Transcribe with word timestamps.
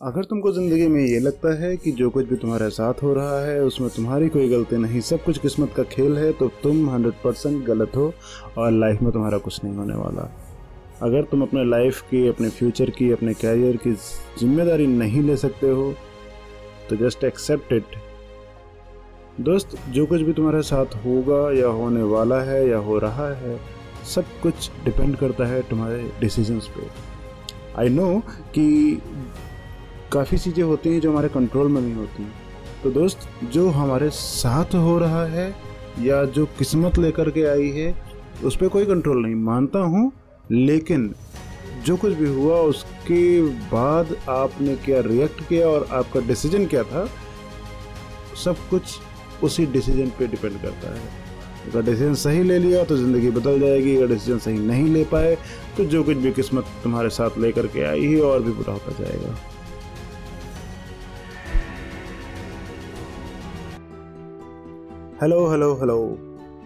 अगर 0.00 0.24
तुमको 0.24 0.50
ज़िंदगी 0.52 0.86
में 0.86 1.00
ये 1.00 1.18
लगता 1.18 1.52
है 1.60 1.76
कि 1.76 1.90
जो 1.90 2.08
कुछ 2.10 2.26
भी 2.28 2.36
तुम्हारे 2.36 2.68
साथ 2.70 3.02
हो 3.02 3.12
रहा 3.14 3.38
है, 3.40 3.60
उसमें 3.64 3.88
तुम्हारी 3.90 4.28
कोई 4.28 4.48
गलती 4.48 4.76
नहीं, 4.76 5.00
सब 5.00 5.22
कुछ 5.24 5.38
किस्मत 5.38 5.72
का 5.76 5.82
खेल 5.84 6.16
है 6.18 6.32
तो 6.32 6.48
तुम 6.62 6.88
100 6.88 7.12
परसेंट 7.22 7.64
गलत 7.66 7.96
हो 7.96 8.12
और 8.58 8.70
लाइफ 8.72 9.02
में 9.02 9.10
तुम्हारा 9.12 9.38
कुछ 9.38 9.62
नहीं 9.64 9.74
होने 9.76 9.94
वाला। 9.94 10.28
अगर 11.02 11.22
तुम 11.30 11.42
अपने 11.42 11.64
लाइफ 11.64 12.00
की, 12.00 12.26
अपने 12.28 12.48
फ्यूचर 12.50 12.90
की, 12.90 13.10
अपने 13.12 13.34
कैरियर 13.34 13.76
की 13.76 13.92
ज़िम्मेदारी 13.92 14.86
नहीं 14.88 15.22
ले 15.22 15.36
सकते 15.36 15.70
हो 15.70 15.92
तो 16.90 16.96
जस्ट 16.96 17.24
एक्सेप्ट 17.24 17.72
इट 17.72 17.96
दोस्त, 19.40 19.76
जो 19.88 20.06
कुछ 20.06 20.20
भी 20.20 20.32
तुम्हारे 20.32 20.62
साथ 20.64 20.94
होगा 21.06 21.50
या 21.58 21.68
होने 21.80 22.02
वाला 22.12 22.42
है 22.42 22.66
या 22.68 22.78
हो 22.80 22.98
रहा 22.98 23.32
है, 23.36 23.58
सब 24.14 24.40
कुछ 24.42 24.70
डिपेंड 24.84 25.16
करता 25.16 25.46
है 25.46 25.62
तुम्हारे 25.70 26.10
डिसीजंस 26.20 26.68
पे। 26.76 26.88
आई 27.78 27.88
नो 27.88 28.18
कि 28.54 29.00
काफ़ी 30.16 30.38
चीज़ें 30.38 30.62
होती 30.64 30.90
हैं 30.90 31.00
जो 31.00 31.10
हमारे 31.10 31.28
कंट्रोल 31.30 31.68
में 31.68 31.80
नहीं 31.80 31.94
होती। 31.94 32.26
तो 32.82 32.90
दोस्त, 32.90 33.28
जो 33.44 33.68
हमारे 33.70 34.08
साथ 34.12 34.74
हो 34.76 34.98
रहा 34.98 35.24
है 35.28 35.54
या 36.00 36.24
जो 36.26 36.44
किस्मत 36.58 36.98
लेकर 36.98 37.30
के 37.30 37.44
आई 37.46 37.68
है, 37.70 37.94
उस 38.44 38.56
पर 38.56 38.68
कोई 38.68 38.86
कंट्रोल 38.86 39.22
नहीं। 39.22 39.34
मानता 39.44 39.78
हूँ, 39.80 40.10
लेकिन 40.50 41.14
जो 41.84 41.96
कुछ 41.96 42.12
भी 42.14 42.28
हुआ, 42.30 42.56
उसके 42.62 43.42
बाद 43.70 44.14
आपने 44.28 44.76
क्या 44.84 45.00
रिएक्ट 45.02 45.40
किया 45.48 45.68
और 45.68 45.86
आपका 45.92 46.20
डिसीज़न 46.28 46.66
क्या 46.66 46.82
था, 46.84 47.04
सब 48.44 48.68
कुछ 48.70 48.98
उसी 49.44 49.66
डिसीज़न 49.68 50.10
पे 50.18 50.26
डिपेंड 50.26 50.60
करता 50.62 50.94
है। 50.94 51.00
अगर 51.66 51.82
डिसीज़न 51.82 52.14
सही 52.16 52.42
ले 52.42 52.58
लिया 52.58 52.84
तो 52.84 52.96
ज़िंदगी 52.96 53.30
बदल 53.32 53.60
जाएगी। 53.60 53.96
अगर 53.96 54.06
डिसीज़न 54.08 54.38
सही 54.38 54.58
नहीं 54.60 54.92
ले 54.94 55.04
पाए 55.06 55.36
तो 55.76 55.84
जो 55.86 56.02
कुछ 56.04 56.16
भी 56.16 56.32
किस्मत 56.32 56.64
तुम्हारे 56.82 57.08
साथ 57.10 57.38
लेकर 57.38 57.66
के 57.66 57.82
आई 57.84 58.04
है, 58.04 58.20
और 58.22 58.42
भी 58.42 58.52
बुरा 58.52 58.72
होता 58.72 59.02
जाएगा। 59.02 59.34
हेलो 65.20 65.36
हेलो 65.50 65.72
हेलो 65.74 65.96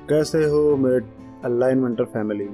कैसे 0.08 0.38
हो 0.44 0.76
मेरे 0.76 1.00
अलाइनमेंटर 1.44 2.04
फैमिली? 2.04 2.46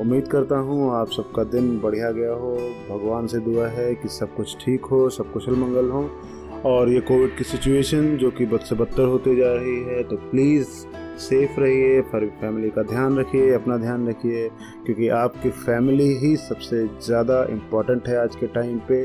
उम्मीद 0.00 0.28
करता 0.28 0.58
हूँ 0.58 0.90
आप 0.92 1.10
सबका 1.10 1.42
दिन 1.44 1.68
बढ़िया 1.80 2.10
गया 2.10 2.30
हो। 2.32 2.52
भगवान 2.90 3.26
से 3.26 3.38
दुआ 3.38 3.66
है 3.68 3.94
कि 3.94 4.08
सब 4.08 4.34
कुछ 4.36 4.56
ठीक 4.64 4.84
हो, 4.84 5.08
सब 5.10 5.32
कुशल 5.32 5.56
मंगल 5.56 5.90
हो। 5.90 6.02
और 6.64 6.88
ये 6.88 7.00
कोविड 7.00 7.36
की 7.38 7.44
सिचुएशन 7.44 8.16
जो 8.16 8.30
कि 8.30 8.46
बद 8.46 8.60
से 8.60 8.74
बदतर 8.74 9.06
होते 9.06 9.34
जा 9.36 9.52
रही 9.54 9.76
है 9.84 10.02
तो 10.02 10.16
प्लीज़ 10.30 10.68
सेफ़ 11.20 11.60
रहिए 11.60 12.00
फैमिली 12.02 12.70
का 12.70 12.82
ध्यान 12.84 13.18
रखिए, 13.18 13.52
अपना 13.52 13.76
ध्यान 13.76 14.08
रखिए, 14.08 14.48
क्योंकि 14.86 15.08
आपकी 15.18 15.50
फैमिली 15.50 16.08
ही 16.18 16.36
सबसे 16.38 16.86
ज़्यादा 17.06 17.42
इंपॉर्टेंट 17.50 18.08
है 18.08 18.16
आज 18.16 18.36
के 18.36 18.46
टाइम 18.46 18.78
पे। 18.88 19.04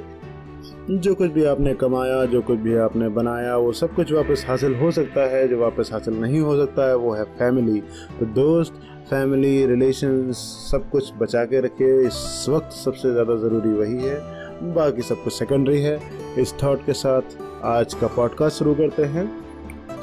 जो 0.89 1.15
कुछ 1.15 1.31
भी 1.31 1.43
आपने 1.43 1.73
कमाया, 1.73 2.25
जो 2.25 2.41
कुछ 2.41 2.59
भी 2.59 2.75
आपने 2.75 3.09
बनाया, 3.09 3.57
वो 3.57 3.71
सब 3.71 3.93
कुछ 3.95 4.11
वापस 4.11 4.45
हासिल 4.47 4.75
हो 4.75 4.91
सकता 4.91 5.21
है। 5.21 5.47
जो 5.47 5.59
वापस 5.59 5.89
हासिल 5.93 6.13
नहीं 6.13 6.39
हो 6.39 6.55
सकता 6.57 6.87
है, 6.87 6.95
वो 6.95 7.13
है 7.13 7.23
फैमिली। 7.23 7.79
तो 8.19 8.25
दोस्त, 8.25 8.73
फैमिली 9.09 9.65
रिलेशन 9.65 10.31
सब 10.31 10.89
कुछ 10.89 11.13
बचा 11.17 11.45
के 11.45 11.61
रखिए। 11.61 11.99
इस 12.07 12.45
वक्त 12.49 12.71
सबसे 12.71 13.11
ज़्यादा 13.11 13.35
ज़रूरी 13.35 13.73
वही 13.73 14.03
है। 14.03 14.73
बाकी 14.73 15.01
सब 15.01 15.23
कुछ 15.23 15.33
सेकेंडरी 15.33 15.81
है। 15.81 15.99
इस 16.39 16.53
थॉट 16.63 16.85
के 16.85 16.93
साथ 16.93 17.21
आज 17.63 17.93
का 17.93 18.07
पॉडकास्ट 18.07 18.59
शुरू 18.59 18.73
करते 18.73 19.03
हैं। 19.03 19.29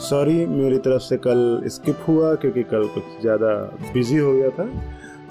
सॉरी 0.01 0.47
मेरी 0.47 0.79
तरफ़ 0.79 1.03
से 1.03 1.17
कल 1.17 1.63
स्किप 1.67 1.99
हुआ, 2.09 2.35
क्योंकि 2.35 2.63
कल 2.63 2.87
कुछ 2.87 3.21
ज़्यादा 3.21 3.55
बिज़ी 3.93 4.17
हो 4.17 4.33
गया 4.33 4.51
था। 4.51 4.69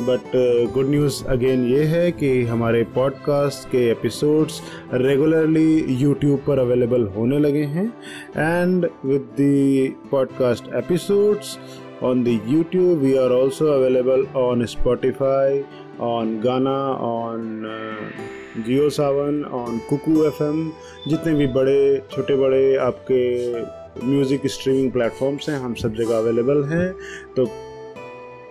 बट 0.02 0.32
गुड 0.74 0.90
न्यूज़ 0.90 1.24
अगेन 1.26 1.64
ये 1.66 1.84
है 1.84 2.12
कि 2.12 2.30
हमारे 2.44 2.84
पॉडकास्ट 2.96 3.70
के 3.70 3.86
एपिसोड्स 3.92 4.62
रेगुलरली 4.94 5.96
यूट्यूब 6.02 6.40
पर 6.48 6.60
अवेलेबल 6.60 7.04
होने 7.08 7.40
लगे 7.40 7.64
हैं। 7.64 7.88
And 8.38 8.88
with 9.06 9.30
the 9.40 10.10
podcast 10.12 10.74
episodes 10.76 11.58
on 12.04 12.24
the 12.24 12.40
YouTube 12.48 13.00
we 13.00 13.16
are 13.18 13.32
also 13.32 13.68
available 13.74 14.26
on 14.36 14.66
Spotify 14.66 15.64
on 16.02 16.40
Gaana 16.42 16.78
on 17.02 17.64
Jio 18.68 18.90
Saavn 18.90 19.44
on 19.54 19.78
Kuku 19.90 20.24
FM 20.26 20.44
जितने 21.10 21.34
भी 21.34 21.48
बड़े, 21.48 22.02
छोटे 22.12 22.36
बड़े 22.36 22.76
आपके 22.76 23.64
म्यूज़िक 24.06 24.48
स्ट्रीमिंग 24.48 24.92
प्लेटफॉर्म्स 24.92 25.50
हैं, 25.50 25.60
हम 25.60 25.74
सब 25.74 25.94
जगह 25.94 26.18
अवेलेबल 26.18 26.64
हैं। 26.64 26.92
तो 27.38 27.46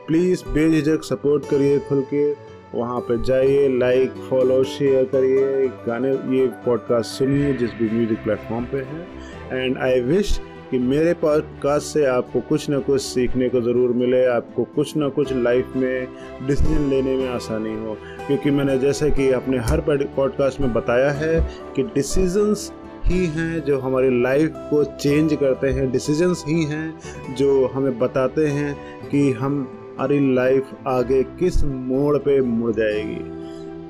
प्लीज़ 0.07 0.43
बेझिझक 0.49 1.05
सपोर्ट 1.05 1.45
करिए 1.45 1.79
खुल 1.79 2.03
के। 2.15 2.31
वहाँ 2.75 3.01
पर 3.01 3.23
जाइए 3.23 3.69
लाइक 3.79 4.11
फॉलो 4.31 4.63
शेयर 4.65 5.05
करिए। 5.05 5.69
गाने, 5.87 6.11
ये 6.11 6.47
पॉडकास्ट 6.65 7.11
सुनिए, 7.11 7.53
जिस 7.53 7.71
भी 7.71 7.91
म्यूज़िक 7.91 8.19
प्लेटफॉर्म 8.19 8.65
पे 8.65 8.79
है। 8.79 9.65
एंड 9.65 9.79
आई 9.79 10.01
विश 10.01 10.41
कि 10.71 10.79
मेरे 10.79 11.13
पॉडकास्ट 11.15 11.87
से 11.87 12.05
आपको 12.07 12.41
कुछ 12.41 12.69
ना 12.71 12.79
कुछ 12.79 13.03
सीखने 13.03 13.49
को 13.49 13.61
ज़रूर 13.61 13.91
मिले। 13.91 14.25
आपको 14.27 14.65
कुछ 14.65 14.97
ना 14.97 15.09
कुछ 15.09 15.33
लाइफ 15.33 15.73
में 15.77 16.09
डिसीज़न 16.47 16.89
लेने 16.91 17.17
में 17.17 17.29
आसानी 17.29 17.75
हो। 17.75 17.97
क्योंकि 18.27 18.51
मैंने 18.51 18.79
जैसे 18.79 19.11
कि 19.11 19.31
अपने 19.31 19.59
हर 19.59 19.81
पॉडकास्ट 19.91 20.61
में 20.61 20.73
बताया 20.73 21.11
है 21.11 21.41
कि 21.77 21.83
डिसीजंस 21.83 22.73
ही 23.05 23.25
हैं 23.27 23.61
जो 23.61 23.79
हमारी 23.79 24.23
लाइफ 24.23 24.53
को 24.57 24.85
चेंज 24.85 25.35
करते 25.35 25.69
हैं। 25.69 25.91
डिसीजंस 25.93 26.45
ही 26.49 26.65
हैं 26.65 27.35
जो 27.35 27.67
हमें 27.67 27.99
बताते 27.99 28.47
हैं 28.47 28.75
कि 29.11 29.31
हम 29.33 29.67
हमारी 29.94 30.34
लाइफ 30.34 30.66
आगे 30.87 31.22
किस 31.22 31.65
मोड़ 31.65 32.19
पे 32.19 32.41
मुड़ 32.41 32.72
जाएगी। 32.72 33.19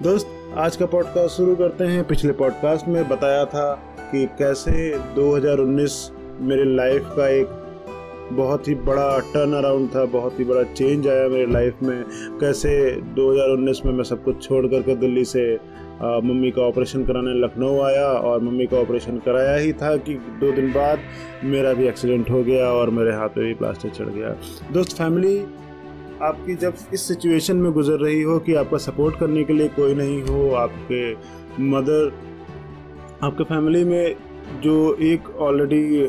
दोस्त 0.03 0.27
आज 0.57 0.77
का 0.77 0.87
पॉडकास्ट 0.87 1.37
शुरू 1.37 1.57
करते 1.57 1.85
हैं। 1.85 2.05
पिछले 2.05 2.33
पॉडकास्ट 2.33 2.89
में 2.89 3.09
बताया 3.09 3.45
था 3.45 3.75
कि 4.13 4.27
कैसे 4.27 4.99
2019 4.99 6.13
मेरे 6.41 6.65
लाइफ 6.65 7.03
का 7.07 7.29
एक 7.29 7.47
बहुत 8.33 8.69
ही 8.69 8.75
बड़ा 8.75 9.19
टर्न 9.19 9.53
अराउंड 9.53 9.89
था 9.89 10.05
बहुत 10.05 10.41
ही 10.41 10.45
बड़ा 10.45 10.63
चेंज 10.63 11.09
आया 11.09 11.29
मेरी 11.29 11.53
लाइफ 11.53 11.75
में। 11.83 12.05
कैसे 12.41 13.01
2019 13.01 13.87
में 13.87 13.93
मैं 13.93 14.05
सब 14.05 14.25
कुछ 14.25 14.49
छोड़ 14.49 14.67
करके 14.67 14.97
दिल्ली 14.97 15.25
से 15.25 15.59
आ, 16.03 16.21
मम्मी 16.21 16.51
का 16.51 16.63
ऑपरेशन 16.63 17.05
कराने 17.05 17.45
लखनऊ 17.45 17.81
आया 17.81 18.07
और 18.07 18.41
मम्मी 18.41 18.67
का 18.67 18.77
ऑपरेशन 18.77 19.19
कराया 19.19 19.57
ही 19.57 19.73
था 19.73 19.97
कि 19.97 20.15
दो 20.15 20.53
दिन 20.53 20.69
बाद 20.69 20.99
मेरा 21.45 21.73
भी 21.73 21.87
एक्सीडेंट 21.89 22.31
हो 22.31 22.43
गया 22.43 22.67
और 22.67 22.91
मेरे 22.91 23.13
हाथ 23.13 23.29
में 23.37 23.47
भी 23.47 23.55
प्लास्टर 23.55 23.89
चढ़ 23.89 24.07
गया। 24.07 24.37
दोस्त 24.73 24.99
फैमिली 24.99 25.45
आपकी 26.25 26.55
जब 26.55 26.75
इस 26.95 27.03
सिचुएशन 27.09 27.57
में 27.57 27.73
गुजर 27.73 27.99
रही 27.99 28.21
हो 28.23 28.39
कि 28.39 28.55
आपका 28.55 28.79
सपोर्ट 28.79 29.19
करने 29.19 29.45
के 29.45 29.53
लिए 29.53 29.69
कोई 29.69 29.95
नहीं 29.95 30.21
हो, 30.23 30.51
आपके 30.55 31.13
मदर 31.63 32.13
आपके 33.23 33.45
फैमिली 33.45 33.85
में 33.85 34.17
जो 34.63 34.77
एक 35.03 35.29
ऑलरेडी 35.41 36.07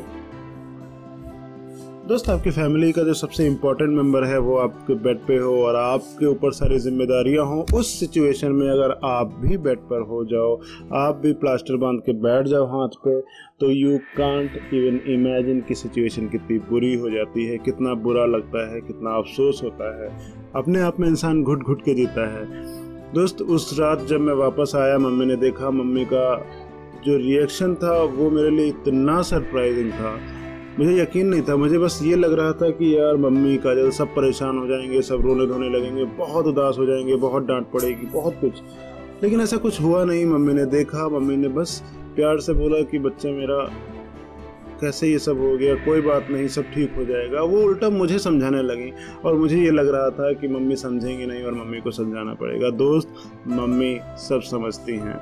दोस्त, 2.08 2.30
आपकी 2.30 2.52
फैमिली 2.52 2.92
का 2.92 3.04
जो 3.04 3.14
सबसे 3.14 3.46
इम्पोर्टेंट 3.48 3.90
मेंबर 3.90 4.24
है 4.24 4.38
वो 4.40 4.56
आपके 4.58 4.96
बेड 4.96 5.20
पे 5.28 5.38
हो 5.38 5.54
और 5.66 5.76
आपके 5.76 6.26
ऊपर 6.26 6.52
सारी 6.52 6.78
जिम्मेदारियाँ 6.80 7.46
हों, 7.46 7.64
उस 7.76 8.00
सिचुएशन 8.00 8.52
में 8.52 8.68
अगर 8.70 8.92
आप 9.04 9.34
भी 9.42 9.58
बेड 9.58 9.80
पर 9.84 10.02
हो 10.02 10.24
जाओ, 10.26 10.54
आप 10.96 11.16
भी 11.16 11.32
प्लास्टर 11.34 11.78
बाँध 11.78 12.00
के 12.00 12.14
बैठ 12.14 12.48
जाओ 12.48 12.66
हाथ 12.66 12.98
पे 13.06 13.20
तो 13.60 13.70
यू 13.72 13.98
कांट 14.18 14.60
इवन 14.74 15.00
इमेजिन 15.14 15.62
की 15.62 15.76
सिचुएशन 15.76 16.28
कितनी 16.28 16.58
बुरी 16.70 16.94
हो 16.96 17.10
जाती 17.10 17.46
है, 17.46 17.58
कितना 17.58 17.94
बुरा 18.04 18.26
लगता 18.28 18.70
है, 18.74 18.82
कितना 18.82 19.18
अफसोस 19.18 19.62
होता 19.64 19.90
है। 20.00 20.10
अपने 20.56 20.82
आप 20.82 21.00
में 21.00 21.08
इंसान 21.08 21.44
घुट 21.44 21.64
घुट 21.64 21.82
के 21.82 21.94
जीता 21.94 22.30
है। 22.34 22.46
दोस्त, 23.14 23.42
उस 23.42 23.80
रात 23.80 24.06
जब 24.06 24.20
मैं 24.20 24.34
वापस 24.36 24.76
आया, 24.76 24.98
मम्मी 25.00 25.26
ने 25.26 25.36
देखा, 25.38 25.72
मम्मी 25.72 26.06
का 26.06 26.38
जो 27.06 27.18
रिएक्शन 27.18 27.76
था 27.76 28.02
वो 28.04 28.30
मेरे 28.30 28.50
लिए 28.50 28.68
इतना 28.68 29.22
सरप्राइजिंग 29.24 29.92
था 29.92 30.18
मुझे 30.80 31.02
यकीन 31.02 31.28
नहीं 31.28 31.42
था, 31.42 31.56
मुझे 31.56 31.78
बस 31.78 32.00
ये 32.04 32.16
लग 32.16 32.34
रहा 32.34 32.52
था 32.52 32.70
कि 32.70 32.98
यार 32.98 33.18
मम्मी 33.18 33.58
काजल 33.58 33.90
सब 33.90 34.08
परेशान 34.08 34.58
हो 34.58 34.68
जाएँगे, 34.68 35.02
सब 35.02 35.22
रोने 35.22 35.48
धोने 35.48 35.70
लगेंगे, 35.70 36.06
बहुत 36.06 36.46
उदास 36.46 36.76
हो 36.80 36.86
जाएँगे, 36.86 37.16
बहुत 37.16 37.46
डांट 37.46 37.66
पड़ेगी, 37.66 38.06
बहुत 38.06 38.34
कुछ। 38.42 38.52
लेकिन 39.24 39.42
ऐसा 39.42 39.58
कुछ 39.58 39.82
हुआ 39.82 40.04
नहीं, 40.06 40.26
मम्मी 40.26 40.54
ने 40.54 40.66
देखा, 40.66 41.10
मम्मी 41.10 41.38
ने 41.38 41.48
बस 41.48 41.84
प्यार 42.16 42.40
से 42.40 42.54
बोला 42.54 42.82
कि 42.82 43.00
बच्चा 43.00 43.30
मेरा 43.30 43.72
कैसे 44.86 45.08
ये 45.08 45.20
सब 45.20 45.40
हो 45.40 45.56
गया, 45.58 45.76
कोई 45.86 46.02
बात 46.02 46.28
नहीं, 46.32 46.48
सब 46.48 46.72
ठीक 46.74 46.96
हो 46.98 47.06
जाएगा। 47.06 47.42
वो 47.44 47.62
उल्टा 47.62 47.90
मुझे 47.90 48.20
समझाने 48.20 48.62
लगी 48.64 48.92
और 49.26 49.36
मुझे 49.36 49.58
ये 49.58 49.72
लग 49.72 49.88
रहा 49.96 50.10
था 50.12 50.32
कि 50.34 50.48
मम्मी 50.48 50.76
समझेंगी 50.76 51.26
नहीं 51.26 51.44
और 51.44 51.54
मम्मी 51.54 51.80
को 51.82 51.92
समझाना 51.92 52.34
पड़ेगा। 52.34 52.70
दोस्त, 52.78 53.14
मम्मी 53.50 53.98
सब 54.20 54.42
समझती 54.44 54.98
हैं। 54.98 55.20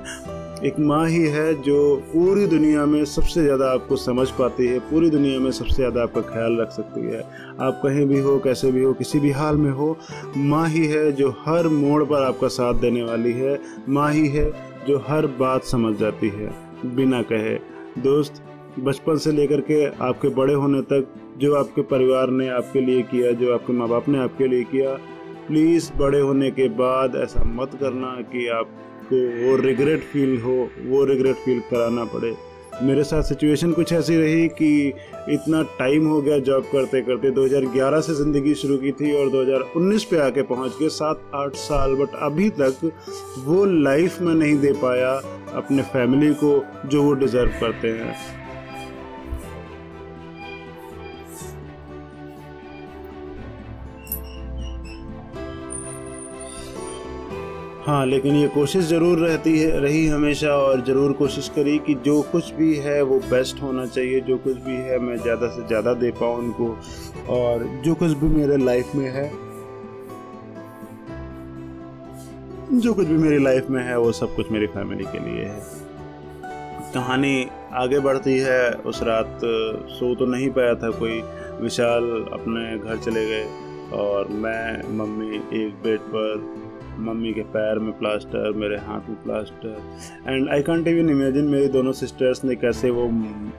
एक 0.64 0.78
माँ 0.80 1.06
ही 1.08 1.22
है 1.28 1.54
जो 1.62 1.96
पूरी 2.12 2.46
दुनिया 2.46 2.84
में 2.86 3.04
सबसे 3.06 3.42
ज़्यादा 3.42 3.70
आपको 3.70 3.96
समझ 3.96 4.28
पाती 4.30 4.66
है, 4.66 4.78
पूरी 4.80 5.10
दुनिया 5.10 5.40
में 5.40 5.50
सबसे 5.50 5.74
ज़्यादा 5.74 6.02
आपका 6.02 6.20
ख्याल 6.24 6.60
रख 6.60 6.70
सकती 6.70 7.00
है। 7.02 7.20
आप 7.60 7.80
कहीं 7.82 8.06
भी 8.06 8.20
हो, 8.20 8.38
कैसे 8.38 8.72
भी 8.72 8.82
हो, 8.82 8.92
किसी 8.92 9.20
भी 9.20 9.30
हाल 9.32 9.56
में 9.56 9.70
हो, 9.70 9.96
माँ 10.36 10.68
ही 10.68 10.86
है 10.86 11.10
जो 11.12 11.30
हर 11.40 11.68
मोड़ 11.70 12.02
पर 12.04 12.22
आपका 12.22 12.48
साथ 12.50 12.80
देने 12.80 13.02
वाली 13.02 13.32
है। 13.32 13.58
माँ 13.88 14.12
ही 14.12 14.26
है 14.28 14.50
जो 14.86 15.04
हर 15.08 15.26
बात 15.38 15.64
समझ 15.64 15.96
जाती 15.96 16.28
है, 16.30 16.50
बिना 16.86 17.22
कहे। 17.22 17.58
दोस्त 18.02 18.42
बचपन 18.78 19.16
से 19.16 19.32
लेकर 19.32 19.60
के 19.60 19.84
आपके 20.04 20.28
बड़े 20.28 20.54
होने 20.54 20.80
तक 20.82 21.14
जो 21.38 21.54
आपके 21.54 21.82
परिवार 21.82 22.30
ने 22.30 22.48
आपके 22.48 22.80
लिए 22.80 23.02
किया, 23.02 23.30
जो 23.32 23.52
आपके 23.54 23.72
माँ 23.72 23.88
बाप 23.88 24.08
ने 24.08 24.18
आपके 24.18 24.46
लिए 24.48 24.64
किया 24.64 24.94
प्लीज़ 25.48 25.90
बड़े 25.98 26.20
होने 26.20 26.50
के 26.50 26.68
बाद 26.68 27.16
ऐसा 27.16 27.44
मत 27.46 27.70
करना 27.80 28.10
कि 28.32 28.46
आपको 28.48 29.16
वो 29.46 29.56
रिग्रेट 29.56 30.02
फील 30.02 30.40
हो, 30.40 30.68
वो 30.86 31.04
रिग्रेट 31.04 31.36
फील 31.36 31.60
कराना 31.60 32.04
पड़े। 32.04 32.34
मेरे 32.82 33.02
साथ 33.04 33.22
सिचुएशन 33.22 33.72
कुछ 33.72 33.92
ऐसी 33.92 34.16
रही 34.16 34.46
कि 34.48 34.92
इतना 35.28 35.62
टाइम 35.78 36.06
हो 36.06 36.20
गया 36.22 36.38
जॉब 36.38 36.62
करते 36.72 37.00
करते 37.02 37.30
2011 37.30 38.00
से 38.00 38.14
ज़िंदगी 38.14 38.54
शुरू 38.54 38.76
की 38.76 38.92
थी 38.92 39.12
और 39.12 39.30
2019 39.30 40.04
पे 40.04 40.18
आके 40.18 40.42
पहुँच 40.42 40.78
गए 40.80 40.88
सात 40.88 41.30
आठ 41.34 41.54
साल 41.56 41.94
बट 41.94 42.14
अभी 42.22 42.48
तक 42.50 42.90
वो 43.44 43.64
लाइफ 43.64 44.20
में 44.20 44.34
नहीं 44.34 44.58
दे 44.58 44.72
पाया 44.72 45.12
अपने 45.54 45.82
फैमिली 45.82 46.32
को 46.34 46.64
जो 46.86 47.02
वो 47.02 47.12
डिज़र्व 47.14 47.50
करते 47.60 47.88
हैं। 47.88 48.14
हाँ 57.86 58.04
लेकिन 58.06 58.36
ये 58.36 58.46
कोशिश 58.48 58.84
ज़रूर 58.84 59.18
रहती 59.18 59.58
है, 59.58 59.80
रही 59.80 60.06
हमेशा 60.06 60.50
और 60.50 60.84
ज़रूर 60.84 61.12
कोशिश 61.12 61.48
करी 61.56 61.76
कि 61.78 61.94
जो 62.04 62.20
कुछ 62.32 62.52
भी 62.54 62.76
है 62.76 63.02
वो 63.02 63.18
बेस्ट 63.30 63.60
होना 63.62 63.84
चाहिए, 63.86 64.20
जो 64.20 64.38
कुछ 64.38 64.56
भी 64.58 64.76
है 64.76 64.98
मैं 64.98 65.16
ज़्यादा 65.16 65.48
से 65.48 65.66
ज़्यादा 65.66 65.92
दे 65.94 66.10
पाऊँ 66.10 66.38
उनको 66.38 66.68
और 67.34 67.64
जो 67.84 67.94
कुछ 67.94 68.12
भी 68.12 68.28
मेरे 68.28 68.56
लाइफ 68.56 68.94
में 68.94 69.08
है, 69.10 69.28
जो 72.74 72.94
कुछ 72.94 73.06
भी 73.06 73.18
मेरी 73.18 73.42
लाइफ 73.44 73.70
में 73.70 73.82
है 73.82 73.98
वो 73.98 74.12
सब 74.12 74.34
कुछ 74.36 74.50
मेरी 74.52 74.66
फैमिली 74.68 75.04
के 75.04 75.18
लिए 75.20 75.44
है। 75.44 75.60
कहानी 76.94 77.46
आगे 77.74 78.00
बढ़ती 78.00 78.38
है, 78.38 78.70
उस 78.72 79.02
रात 79.02 79.40
सो 79.90 80.14
तो 80.14 80.26
नहीं 80.26 80.50
पाया 80.50 80.74
था 80.74 80.90
कोई, 80.98 81.20
विशाल 81.60 82.10
अपने 82.32 82.78
घर 82.78 82.96
चले 83.04 83.26
गए 83.26 83.46
और 83.94 84.28
मैं, 84.30 84.96
मम्मी, 84.98 85.36
एक 85.64 85.82
बेड 85.84 86.00
पर 86.14 86.62
मम्मी 86.98 87.32
के 87.32 87.42
पैर 87.42 87.78
में 87.78 87.92
प्लास्टर, 87.98 88.52
मेरे 88.52 88.76
हाथ 88.76 89.08
में 89.08 89.22
plaster. 89.22 89.76
And 90.28 90.48
I 90.48 90.62
can't 90.62 90.88
even 90.88 91.10
imagine 91.10 91.44
मेरी 91.44 91.68
दोनों 91.68 91.92
सिस्टर्स 91.92 92.44
ने 92.44 92.54
कैसे 92.54 92.90
वो 92.90 93.08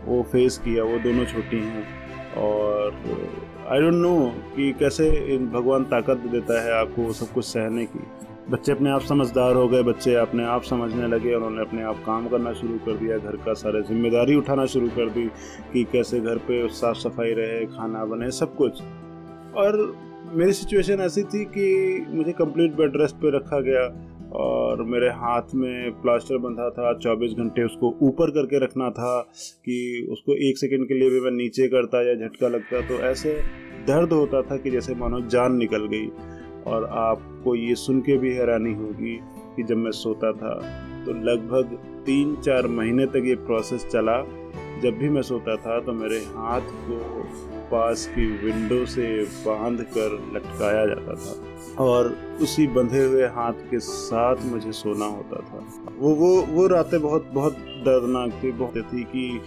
वो 0.05 0.21
फेस 0.23 0.57
किया, 0.57 0.83
वो 0.83 0.99
दोनों 0.99 1.25
छोटी 1.25 1.57
हैं। 1.57 1.87
और 2.37 2.93
आई 3.69 3.79
डोंट 3.79 3.93
नो 3.93 4.31
कि 4.55 4.71
कैसे 4.79 5.37
भगवान 5.37 5.83
ताकत 5.83 6.17
देता 6.17 6.61
है 6.63 6.73
आपको 6.73 7.01
वो 7.01 7.13
सब 7.13 7.33
कुछ 7.33 7.45
सहने 7.45 7.85
की। 7.85 7.99
बच्चे 8.49 8.71
अपने 8.71 8.89
आप 8.89 9.01
समझदार 9.01 9.55
हो 9.55 9.67
गए, 9.67 9.83
बच्चे 9.83 10.13
अपने 10.15 10.43
आप 10.43 10.63
समझने 10.63 11.07
लगे, 11.07 11.33
उन्होंने 11.33 11.61
अपने 11.61 11.83
आप 11.83 11.95
काम 11.95 12.27
करना 12.27 12.53
शुरू 12.53 12.77
कर 12.77 12.97
दिया, 12.97 13.17
घर 13.17 13.35
का 13.35 13.53
सारे 13.53 13.81
ज़िम्मेदारी 13.81 14.35
उठाना 14.35 14.65
शुरू 14.65 14.87
कर 14.87 15.09
दी 15.09 15.25
कि 15.73 15.83
कैसे 15.83 16.19
घर 16.19 16.37
पे 16.37 16.67
साफ़ 16.67 16.97
सफ़ाई 16.97 17.33
रहे, 17.33 17.65
खाना 17.65 18.05
बने, 18.05 18.31
सब 18.31 18.55
कुछ। 18.55 18.81
और 19.55 19.77
मेरी 20.33 20.51
सिचुएशन 20.51 21.00
ऐसी 21.00 21.24
थी 21.24 21.45
कि 21.45 22.06
मुझे 22.10 22.31
कंप्लीट 22.31 22.72
बेड 22.72 22.92
रेस्ट 22.95 23.16
पे 23.16 23.30
रखा 23.38 23.60
गया 23.60 23.83
और 24.31 24.83
मेरे 24.83 25.10
हाथ 25.10 25.54
में 25.56 25.92
प्लास्टर 26.01 26.38
बंधा 26.38 26.69
था 26.69 27.00
24 27.00 27.33
घंटे 27.38 27.63
उसको 27.63 27.94
ऊपर 28.01 28.30
करके 28.30 28.63
रखना 28.63 28.89
था 28.89 29.22
कि 29.66 30.07
उसको 30.12 30.36
एक 30.50 30.57
सेकंड 30.57 30.88
के 30.88 30.94
लिए 30.94 31.10
भी 31.10 31.19
मैं 31.19 31.31
नीचे 31.31 31.68
करता 31.68 32.01
या 32.10 32.16
झटका 32.16 32.48
लगता। 32.48 32.81
तो 32.81 32.94
ऐसे 32.94 33.33
दर्द 33.88 34.13
होता 34.13 34.42
था 34.42 34.57
कि 34.57 34.72
जैसे 34.72 34.95
मानो 34.95 35.22
जान 35.22 35.56
निकल 35.56 35.88
गई 35.88 36.07
और 36.68 36.86
आपको 36.86 37.56
ये 37.56 37.75
सुन 37.75 38.00
के 38.01 38.18
भी 38.18 38.33
हैरानी 38.33 38.74
होगी 38.74 39.19
कि 39.56 39.63
जब 39.63 39.78
मैं 39.78 39.92
सोता 39.92 40.31
था। 40.31 40.54
तो 41.06 41.12
लगभग 41.12 41.78
तीन 42.06 42.36
चार 42.36 42.68
महीने 42.68 43.06
तक 43.06 43.24
ये 43.25 43.36
प्रोसेस 43.36 43.86
चला। 43.86 44.21
जब 44.83 44.98
भी 44.98 45.10
मैं 45.10 45.21
सोता 45.21 45.56
था 45.56 45.80
तो 45.80 45.94
मेरे 45.94 46.18
हाथ 46.18 46.62
को 46.62 47.00
पास 47.65 48.06
की 48.09 48.25
विंडो 48.38 48.85
से 48.85 49.07
बाँध 49.45 49.81
कर 49.97 50.17
लटकाया 50.35 50.85
जाता 50.85 51.15
था 51.15 51.83
और 51.83 52.15
उसी 52.41 52.67
बंधे 52.69 53.03
हुए 53.06 53.25
हाथ 53.35 53.62
के 53.71 53.79
साथ 53.81 54.44
मुझे 54.45 54.71
सोना 54.73 55.06
होता 55.07 55.41
था। 55.41 55.65
वो 56.00 56.13
वो 56.15 56.29
वो 56.47 56.67
रातें 56.67 57.01
बहुत 57.01 57.29
बहुत 57.33 57.53
दर्दनाक 57.85 58.44
थी, 58.44 58.51
बहुत 58.53 58.77
थी 58.94 59.03
कि 59.06 59.41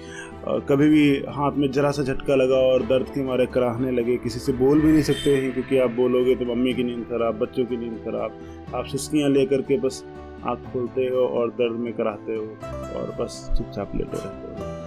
कभी 0.69 0.89
भी 0.89 1.07
हाथ 1.29 1.53
में 1.53 1.71
जरा 1.73 1.91
सा 1.91 2.03
झटका 2.03 2.35
लगा 2.35 2.57
और 2.67 2.83
दर्द 2.87 3.07
के 3.15 3.23
मारे 3.25 3.47
कराहने 3.47 3.91
लगे, 3.93 4.17
किसी 4.17 4.41
से 4.41 4.53
बोल 4.55 4.81
भी 4.81 4.93
नहीं 4.93 5.03
सकते 5.03 5.37
हैं 5.37 5.53
क्योंकि 5.53 5.79
आप 5.79 5.91
बोलोगे 5.93 6.35
तो 6.35 6.45
मम्मी 6.45 6.75
की 6.75 6.85
नींद 6.85 7.05
खराब, 7.05 7.39
बच्चों 7.39 7.65
की 7.65 7.77
नींद 7.77 7.99
खराब। 8.05 8.75
आप 8.75 8.85
सिस्कियाँ 8.87 9.31
लेकर 9.31 9.63
के 9.63 9.79
बस 9.79 10.05
आँख 10.47 10.73
खोलते 10.73 11.07
हो 11.07 11.27
और 11.29 11.51
दर्द 11.53 11.79
में 11.81 11.93
कराहते 11.93 12.35
हो 12.35 12.43
और 13.01 13.17
बस 13.21 13.49
चुपचाप 13.59 13.97
लेते 13.97 14.17
रहते 14.17 14.63
हो। 14.63 14.78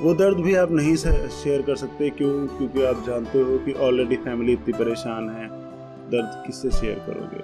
वो 0.00 0.14
दर्द 0.14 0.38
भी 0.38 0.54
आप 0.54 0.72
नहीं 0.72 0.94
शेयर 0.96 1.62
कर 1.62 1.76
सकते, 1.76 2.08
क्यों? 2.10 2.46
क्योंकि 2.48 2.82
आप 2.84 3.02
जानते 3.06 3.40
हो 3.40 3.58
कि 3.58 3.72
ऑलरेडी 3.72 4.16
फैमिली 4.16 4.52
इतनी 4.52 4.72
परेशान 4.72 5.28
है। 5.28 5.46
दर्द 6.10 6.42
किससे 6.46 6.70
शेयर 6.70 6.98
करोगे? 7.06 7.42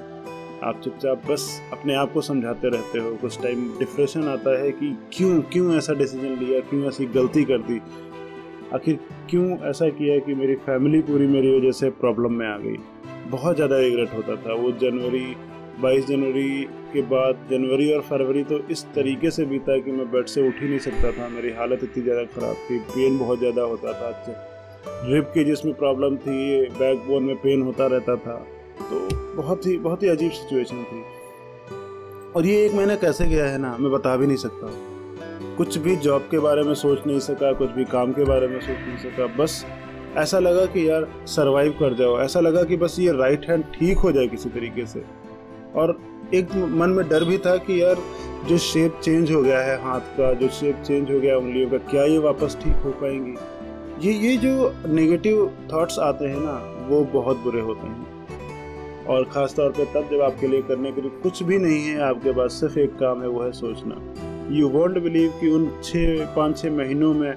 आप 0.66 0.80
चुपचाप 0.84 1.22
बस 1.30 1.46
अपने 1.72 1.94
आप 1.94 2.12
को 2.12 2.20
समझाते 2.20 2.68
रहते 2.68 2.98
हो। 2.98 3.14
कुछ 3.16 3.40
टाइम 3.42 3.68
डिप्रेशन 3.78 4.28
आता 4.28 4.58
है 4.60 4.70
कि 4.72 4.96
क्यों 5.12 5.40
क्यों 5.42 5.76
ऐसा 5.76 5.94
डिसीज़न 5.94 6.36
लिया? 6.38 6.60
क्यों 6.60 6.84
ऐसी 6.84 7.06
गलती 7.06 7.44
कर 7.44 7.58
दी? 7.58 7.80
आखिर 8.74 8.98
क्यों 9.30 9.58
ऐसा 9.60 9.88
किया 9.90 10.18
कि 10.18 10.34
मेरी 10.34 10.54
फैमिली 10.66 11.00
पूरी 11.02 11.26
मेरी 11.26 11.56
वजह 11.58 11.72
से 11.72 11.90
प्रॉब्लम 12.00 12.32
में 12.32 12.46
आ 12.46 12.56
गई? 12.58 12.76
बहुत 13.30 13.56
ज़्यादा 13.56 13.78
रिग्रेट 13.78 14.14
होता 14.14 14.36
था। 14.36 14.54
वो 14.54 14.72
जनवरी 14.72 15.26
22 15.78 16.06
जनवरी 16.06 16.62
के 16.92 17.02
बाद 17.08 17.46
जनवरी 17.50 17.92
और 17.92 18.00
फरवरी 18.02 18.42
तो 18.44 18.58
इस 18.70 18.84
तरीके 18.94 19.30
से 19.30 19.44
बीता 19.44 19.78
कि 19.78 19.92
मैं 19.92 20.10
बेड 20.10 20.26
से 20.26 20.46
उठ 20.48 20.60
ही 20.62 20.68
नहीं 20.68 20.78
सकता 20.80 21.10
था। 21.12 21.28
मेरी 21.28 21.50
हालत 21.52 21.84
इतनी 21.84 22.02
ज़्यादा 22.02 22.24
ख़राब 22.34 22.56
थी 22.70 22.78
पेन 22.88 23.18
बहुत 23.18 23.38
ज़्यादा 23.38 23.62
होता 23.64 23.92
था। 23.92 24.10
रिब 25.06 25.24
की 25.34 25.44
जिसमें 25.44 25.74
प्रॉब्लम 25.74 26.16
थी 26.16 26.68
बैक 26.78 27.06
बोन 27.06 27.22
में 27.22 27.36
पेन 27.36 27.62
होता 27.62 27.86
रहता 27.86 28.16
था। 28.16 28.34
तो 28.80 29.00
बहुत 29.36 29.66
ही 29.66 29.76
बहुत 29.78 30.02
ही 30.02 30.08
अजीब 30.08 30.30
सिचुएशन 30.32 30.82
थी। 30.84 31.02
और 32.32 32.46
ये 32.46 32.64
एक 32.66 32.74
महीना 32.74 32.94
कैसे 32.96 33.26
गया 33.26 33.44
है 33.46 33.58
ना, 33.58 33.76
मैं 33.76 33.92
बता 33.92 34.16
भी 34.16 34.26
नहीं 34.26 34.36
सकता। 34.36 34.72
कुछ 35.56 35.78
भी 35.78 35.96
जॉब 35.98 36.28
के 36.30 36.38
बारे 36.38 36.62
में 36.62 36.74
सोच 36.74 37.06
नहीं 37.06 37.20
सका, 37.20 37.52
कुछ 37.52 37.70
भी 37.70 37.84
काम 37.86 38.12
के 38.12 38.24
बारे 38.24 38.48
में 38.48 38.60
सोच 38.60 38.76
नहीं 38.78 38.96
सका। 38.98 39.26
बस 39.36 39.64
ऐसा 40.16 40.38
लगा 40.38 40.64
कि 40.66 40.88
यार 40.88 41.08
सरवाइव 41.28 41.72
कर 41.80 41.94
जाओ। 41.94 42.18
ऐसा 42.20 42.40
लगा 42.40 42.62
कि 42.64 42.76
बस 42.76 42.96
ये 42.98 43.12
राइट 43.12 43.48
हैंड 43.50 43.64
ठीक 43.74 43.98
हो 43.98 44.12
जाए 44.12 44.26
किसी 44.26 44.48
तरीके 44.48 44.86
से। 44.86 45.00
और 45.76 45.98
एक 46.34 46.54
मन 46.54 46.90
में 46.90 47.08
डर 47.08 47.24
भी 47.24 47.38
था 47.38 47.56
कि 47.56 47.82
यार, 47.82 47.96
जो 48.48 48.58
शेप 48.58 49.00
चेंज 49.04 49.30
हो 49.32 49.42
गया 49.42 49.60
है 49.60 49.76
हाथ 49.82 50.00
का, 50.16 50.32
जो 50.32 50.48
शेप 50.48 50.82
चेंज 50.86 51.10
हो 51.10 51.20
गया 51.20 51.36
उंगलियों 51.36 51.70
का, 51.70 51.78
क्या 51.90 52.04
ये 52.04 52.18
वापस 52.18 52.56
ठीक 52.62 52.76
हो 52.84 52.90
पाएँगी? 52.90 53.34
ये 54.00 54.12
ये 54.12 54.36
जो 54.36 54.72
नेगेटिव 54.86 55.50
थॉट्स 55.72 55.98
आते 55.98 56.24
हैं 56.24 56.40
ना, 56.40 56.86
वो 56.88 57.04
बहुत 57.12 57.36
बुरे 57.36 57.60
होते 57.60 57.86
हैं। 57.86 59.06
और 59.06 59.24
ख़ास 59.24 59.54
तौर 59.56 59.70
पे 59.70 59.84
तब 59.84 60.08
जब 60.10 60.20
आपके 60.20 60.46
लिए 60.46 60.62
करने 60.62 60.92
के 60.92 61.00
लिए 61.00 61.10
कुछ 61.22 61.42
भी 61.42 61.58
नहीं 61.58 61.86
है, 61.86 62.00
आपके 62.00 62.32
पास 62.32 62.52
सिर्फ़ 62.52 62.78
एक 62.78 62.94
काम 62.94 63.22
है, 63.22 63.28
वो 63.28 63.42
है 63.42 63.52
सोचना। 63.52 63.96
यू 64.50 64.68
वॉन्ट 64.68 64.98
बिलीव 64.98 65.32
कि 65.40 65.48
उन 65.48 65.70
छः 65.84 66.24
पाँच 66.36 66.58
छः 66.58 66.70
महीनों 66.70 67.12
में 67.14 67.30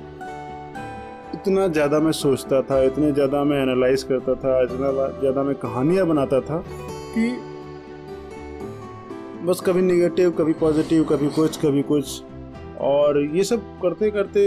इतना 1.34 1.68
ज़्यादा 1.68 2.00
मैं 2.00 2.12
सोचता 2.12 2.62
था, 2.62 2.82
इतने 2.84 3.12
ज़्यादा 3.12 3.44
मैं 3.44 3.62
एनालाइज 3.62 4.04
करता 4.04 4.36
था, 4.36 4.62
इतना 4.64 4.92
ज़्यादा 5.20 5.44
मैं 5.44 5.56
कहानियाँ 5.56 6.06
बनाता 6.08 6.40
था 6.42 6.64
कि 7.16 7.30
बस 9.46 9.60
कभी 9.60 9.82
निगेटिव 9.82 10.32
कभी 10.32 10.54
पॉजिटिव 10.54 11.04
कभी 11.04 11.28
कुछ 11.30 11.58
कभी 11.58 11.82
कुछ। 11.82 12.22
और 12.82 13.20
ये 13.36 13.44
सब 13.44 13.64
करते 13.82 14.10
करते 14.12 14.44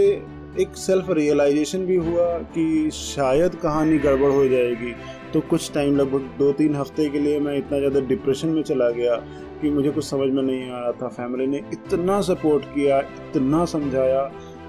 एक 0.63 0.77
सेल्फ 0.77 1.11
रियलाइजेशन 1.11 1.85
भी 1.87 1.97
हुआ 1.97 2.27
कि 2.55 2.91
शायद 2.95 3.55
कहानी 3.55 3.99
गड़बड़ 3.99 4.31
हो 4.33 4.47
जाएगी। 4.49 4.93
तो 5.33 5.41
कुछ 5.51 5.71
टाइम 5.73 5.97
लगभग 5.97 6.31
दो 6.39 6.51
तीन 6.53 6.75
हफ़्ते 6.77 7.09
के 7.09 7.19
लिए 7.19 7.41
मैं 7.41 7.57
इतना 7.59 7.79
ज़्यादा 7.79 8.01
डिप्रेशन 8.09 8.49
में 8.49 8.63
चला 8.63 8.91
गया 8.91 9.17
कि 9.61 9.71
मुझे 9.71 9.91
कुछ 9.91 10.05
समझ 10.05 10.31
में 10.31 10.43
नहीं 10.43 10.71
आ 10.71 10.81
रहा 10.81 10.93
था। 10.93 11.09
फैमिली 11.11 11.47
ने 11.47 11.63
इतना 11.73 12.21
सपोर्ट 12.23 12.65
किया, 12.75 12.99
इतना 12.99 13.65
समझाया 13.67 14.23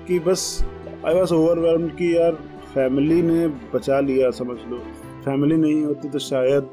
कि 0.08 0.20
बस 0.20 0.64
आई 1.06 1.14
वॉज़ 1.14 1.34
ओवरवेल्म 1.34 1.88
कि 1.90 2.16
यार 2.18 2.32
फैमिली 2.74 3.22
ने 3.22 3.48
बचा 3.74 4.00
लिया, 4.02 4.32
समझ 4.34 4.58
लो। 4.70 4.84
फैमिली 5.26 5.58
नहीं 5.58 5.84
होती 5.84 6.10
तो 6.10 6.20
शायद 6.22 6.72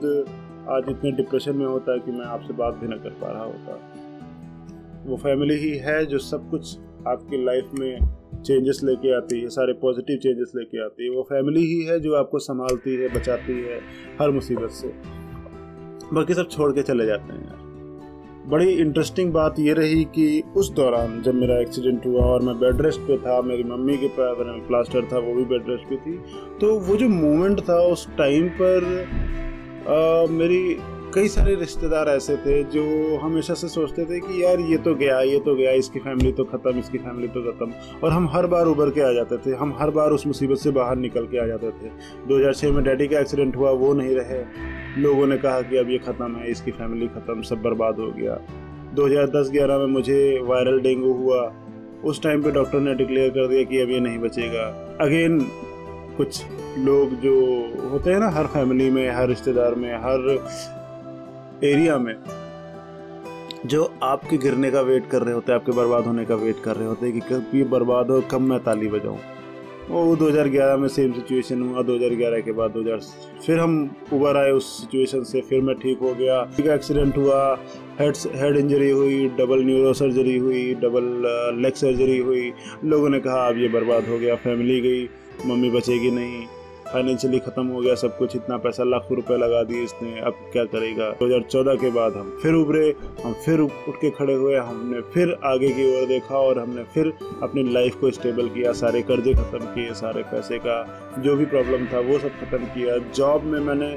आज 0.71 0.85
इतने 0.88 1.11
डिप्रेशन 1.12 1.56
में 1.56 1.66
होता 1.66 1.97
कि 1.97 2.12
मैं 2.12 2.26
आपसे 2.26 2.52
बात 2.52 2.75
भी 2.75 2.88
ना 2.88 2.97
कर 2.97 3.11
पा 3.11 3.30
रहा 3.33 3.44
होता। 3.44 3.73
वो 5.06 5.16
फैमिली 5.16 5.54
ही 5.54 5.76
है 5.78 6.04
जो 6.06 6.18
सब 6.18 6.50
कुछ 6.50 6.76
आपकी 7.09 7.44
लाइफ 7.44 7.71
में 7.75 7.99
चेंजेस 8.42 8.80
लेके 8.85 9.16
आती 9.16 9.40
है, 9.40 9.49
सारे 9.49 9.73
पॉजिटिव 9.73 10.16
चेंजेस 10.16 10.52
लेके 10.56 10.85
आती 10.85 11.04
है। 11.04 11.11
वो 11.11 11.23
फैमिली 11.23 11.64
ही 11.66 11.83
है 11.85 11.99
जो 12.00 12.14
आपको 12.14 12.38
संभालती 12.38 12.94
है, 12.97 13.09
बचाती 13.14 13.61
है 13.61 13.80
हर 14.21 14.30
मुसीबत 14.30 14.71
से। 14.71 14.88
बाकी 16.12 16.35
सब 16.35 16.49
छोड़ 16.50 16.73
के 16.73 16.83
चले 16.83 17.06
जाते 17.06 17.33
हैं 17.33 17.44
यार। 17.44 17.62
बड़ी 18.49 18.71
इंटरेस्टिंग 18.71 19.33
बात 19.33 19.59
ये 19.59 19.73
रही 19.73 20.04
कि 20.04 20.42
उस 20.56 20.71
दौरान 20.73 21.23
जब 21.23 21.35
मेरा 21.35 21.59
एक्सीडेंट 21.61 22.06
हुआ 22.06 22.25
और 22.25 22.42
मैं 22.42 22.59
बेड 22.61 22.80
रेस्ट 22.80 23.00
पे 23.00 23.16
था, 23.18 23.40
मेरी 23.42 23.64
मम्मी 23.64 23.97
के 23.97 24.09
पैर 24.09 24.44
में 24.47 24.66
प्लास्टर 24.66 25.04
था, 25.12 25.18
वो 25.18 25.35
भी 25.35 25.44
बेड 25.44 25.68
रेस्ट 25.68 25.88
पे 25.90 25.97
थी 25.97 26.18
तो 26.61 26.78
वो 26.80 26.97
जो 26.97 27.09
मोमेंट 27.09 27.61
था 27.68 27.80
उस 27.87 28.09
टाइम 28.16 28.49
पर 28.49 29.43
आ, 29.84 30.26
मेरी 30.30 30.76
कई 31.14 31.28
सारे 31.28 31.54
रिश्तेदार 31.54 32.08
ऐसे 32.08 32.36
थे 32.36 32.62
जो 32.64 32.84
हमेशा 33.22 33.54
से 33.54 33.68
सोचते 33.68 34.04
थे 34.04 34.18
कि 34.20 34.42
यार 34.42 34.60
ये 34.60 34.76
तो 34.76 34.94
गया 34.94 35.20
ये 35.22 35.38
तो 35.40 35.54
गया 35.54 35.72
इसकी 35.72 35.98
फैमिली 35.98 36.32
तो 36.32 36.44
ख़त्म 36.44 36.78
इसकी 36.78 36.98
फैमिली 36.98 37.28
तो 37.28 37.42
ख़त्म। 37.42 38.00
और 38.04 38.12
हम 38.12 38.28
हर 38.28 38.46
बार 38.46 38.66
उभर 38.66 38.90
के 38.90 39.00
आ 39.00 39.12
जाते 39.12 39.36
थे 39.36 39.54
हम 39.56 39.74
हर 39.78 39.90
बार 39.90 40.10
उस 40.10 40.26
मुसीबत 40.26 40.58
से 40.58 40.70
बाहर 40.70 40.96
निकल 40.96 41.26
के 41.26 41.38
आ 41.38 41.46
जाते 41.46 41.70
थे। 41.70 41.90
2006 42.28 42.72
में 42.72 42.82
डैडी 42.84 43.08
का 43.08 43.20
एक्सीडेंट 43.20 43.56
हुआ 43.56 43.70
वो 43.72 43.92
नहीं 43.94 44.14
रहे। 44.14 44.42
लोगों 45.02 45.26
ने 45.26 45.36
कहा 45.38 45.60
कि 45.62 45.76
अब 45.76 45.90
ये 45.90 45.98
ख़त्म 45.98 46.36
है 46.36 46.50
इसकी 46.50 46.70
फैमिली 46.70 47.08
ख़त्म 47.08 47.42
सब 47.42 47.62
बर्बाद 47.62 48.00
हो 48.00 48.10
गया। 48.12 48.38
2010-11 48.94 49.78
में 49.78 49.86
मुझे 49.92 50.40
वायरल 50.44 50.80
डेंगू 50.80 51.12
हुआ। 51.12 51.42
उस 52.04 52.22
टाइम 52.22 52.42
पे 52.42 52.50
डॉक्टर 52.50 52.80
ने 52.80 52.94
डिक्लेयर 52.94 53.30
कर 53.30 53.48
दिया 53.48 53.62
कि 53.62 53.80
अब 53.80 53.90
ये 53.90 54.00
नहीं 54.00 54.18
बचेगा। 54.18 54.64
अगेन 55.00 55.38
कुछ 56.16 56.42
लोग 56.78 57.14
जो 57.21 57.35
होते 57.90 58.11
हैं 58.11 58.18
ना, 58.18 58.28
हर 58.30 58.47
फैमिली 58.47 58.90
में, 58.90 59.11
हर 59.11 59.28
रिश्तेदार 59.28 59.75
में, 59.75 59.92
हर 59.94 60.28
एरिया 61.64 61.99
में, 61.99 62.14
जो 63.66 63.92
आपके 64.02 64.37
गिरने 64.37 64.71
का 64.71 64.80
वेट 64.80 65.06
कर 65.06 65.23
रहे 65.23 65.35
होते 65.35 65.52
हैं, 65.52 65.59
आपके 65.61 65.73
बर्बाद 65.73 66.04
होने 66.04 66.25
का 66.25 66.35
वेट 66.35 66.56
कर 66.64 66.76
रहे 66.76 66.88
होते 66.88 67.06
हैं 67.06 67.21
कि 67.21 67.35
कब 67.35 67.54
ये 67.54 67.64
बर्बाद 67.64 68.11
हो, 68.11 68.21
कब 68.30 68.40
मैं 68.40 68.59
ताली 68.61 68.88
बजाऊं। 68.88 69.16
वो 69.88 70.14
2011 70.16 70.76
में 70.76 70.88
सेम 70.88 71.12
सिचुएशन 71.12 71.62
हुआ 71.62 71.83
2011 71.83 72.40
के 72.40 72.52
बाद 72.52 72.71
2000 72.71 73.00
फिर 73.47 73.59
हम 73.59 73.75
उबर 74.12 74.37
आए 74.37 74.50
उस 74.50 74.68
सिचुएशन 74.80 75.23
से, 75.23 75.40
फिर 75.40 75.61
मैं 75.61 75.75
ठीक 75.75 75.99
हो 75.99 76.14
गया। 76.14 76.42
ठीक 76.56 76.66
एक्सीडेंट 76.66 77.16
हुआ 77.16 77.40
हेड 78.00 78.16
हेड 78.35 78.56
इंजरी 78.56 78.90
हुई 78.90 79.26
डबल 79.38 79.64
न्यूरो 79.64 79.92
सर्जरी 79.92 80.37
हुई 80.37 80.62
डबल 80.75 81.11
लेग 81.62 81.75
सर्जरी 81.75 82.18
हुई। 82.18 82.52
लोगों 82.85 83.09
ने 83.09 83.21
कहा, 83.21 83.47
अब 83.49 83.59
ये 83.59 83.68
बर्बाद 83.68 84.09
हो 84.09 84.18
गया 84.18 84.35
फैमिली 84.37 84.80
गई। 84.80 85.06
मम्मी 85.46 85.70
बचेगी 85.70 86.10
नहीं 86.10 86.46
फाइनेंशियली 86.84 87.38
ख़त्म 87.38 87.66
हो 87.66 87.80
गया 87.80 87.94
सब 87.94 88.16
कुछ, 88.18 88.34
इतना 88.36 88.56
पैसा 88.56 88.84
लाखों 88.84 89.16
रुपए 89.16 89.36
लगा 89.36 89.62
दिए 89.62 89.82
इसने, 89.84 90.20
अब 90.20 90.34
क्या 90.52 90.64
करेगा? 90.64 91.08
2014 91.20 91.76
के 91.76 91.90
बाद 91.90 92.16
हम 92.16 92.28
फिर 92.42 92.54
उभरे, 92.54 92.94
हम 93.24 93.32
फिर 93.44 93.60
उठ 93.60 93.96
के 94.00 94.10
खड़े 94.10 94.34
हुए, 94.34 94.56
हमने 94.58 95.00
फिर 95.14 95.32
आगे 95.44 95.68
की 95.68 95.86
ओर 95.94 96.06
देखा 96.06 96.38
और 96.38 96.58
हमने 96.58 96.84
फिर 96.84 97.12
अपनी 97.42 97.62
लाइफ 97.72 97.96
को 98.00 98.10
स्टेबल 98.10 98.48
किया, 98.48 98.72
सारे 98.72 99.02
कर्जे 99.02 99.34
ख़त्म 99.34 99.64
किए, 99.74 99.94
सारे 99.94 100.22
पैसे 100.22 100.58
का 100.58 100.76
जो 101.18 101.36
भी 101.36 101.46
प्रॉब्लम 101.46 101.86
था 101.86 102.00
वो 102.00 102.18
सब 102.18 102.38
ख़त्म 102.40 102.64
किया। 102.66 102.98
जॉब 103.14 103.44
में 103.44 103.58
मैंने 103.60 103.90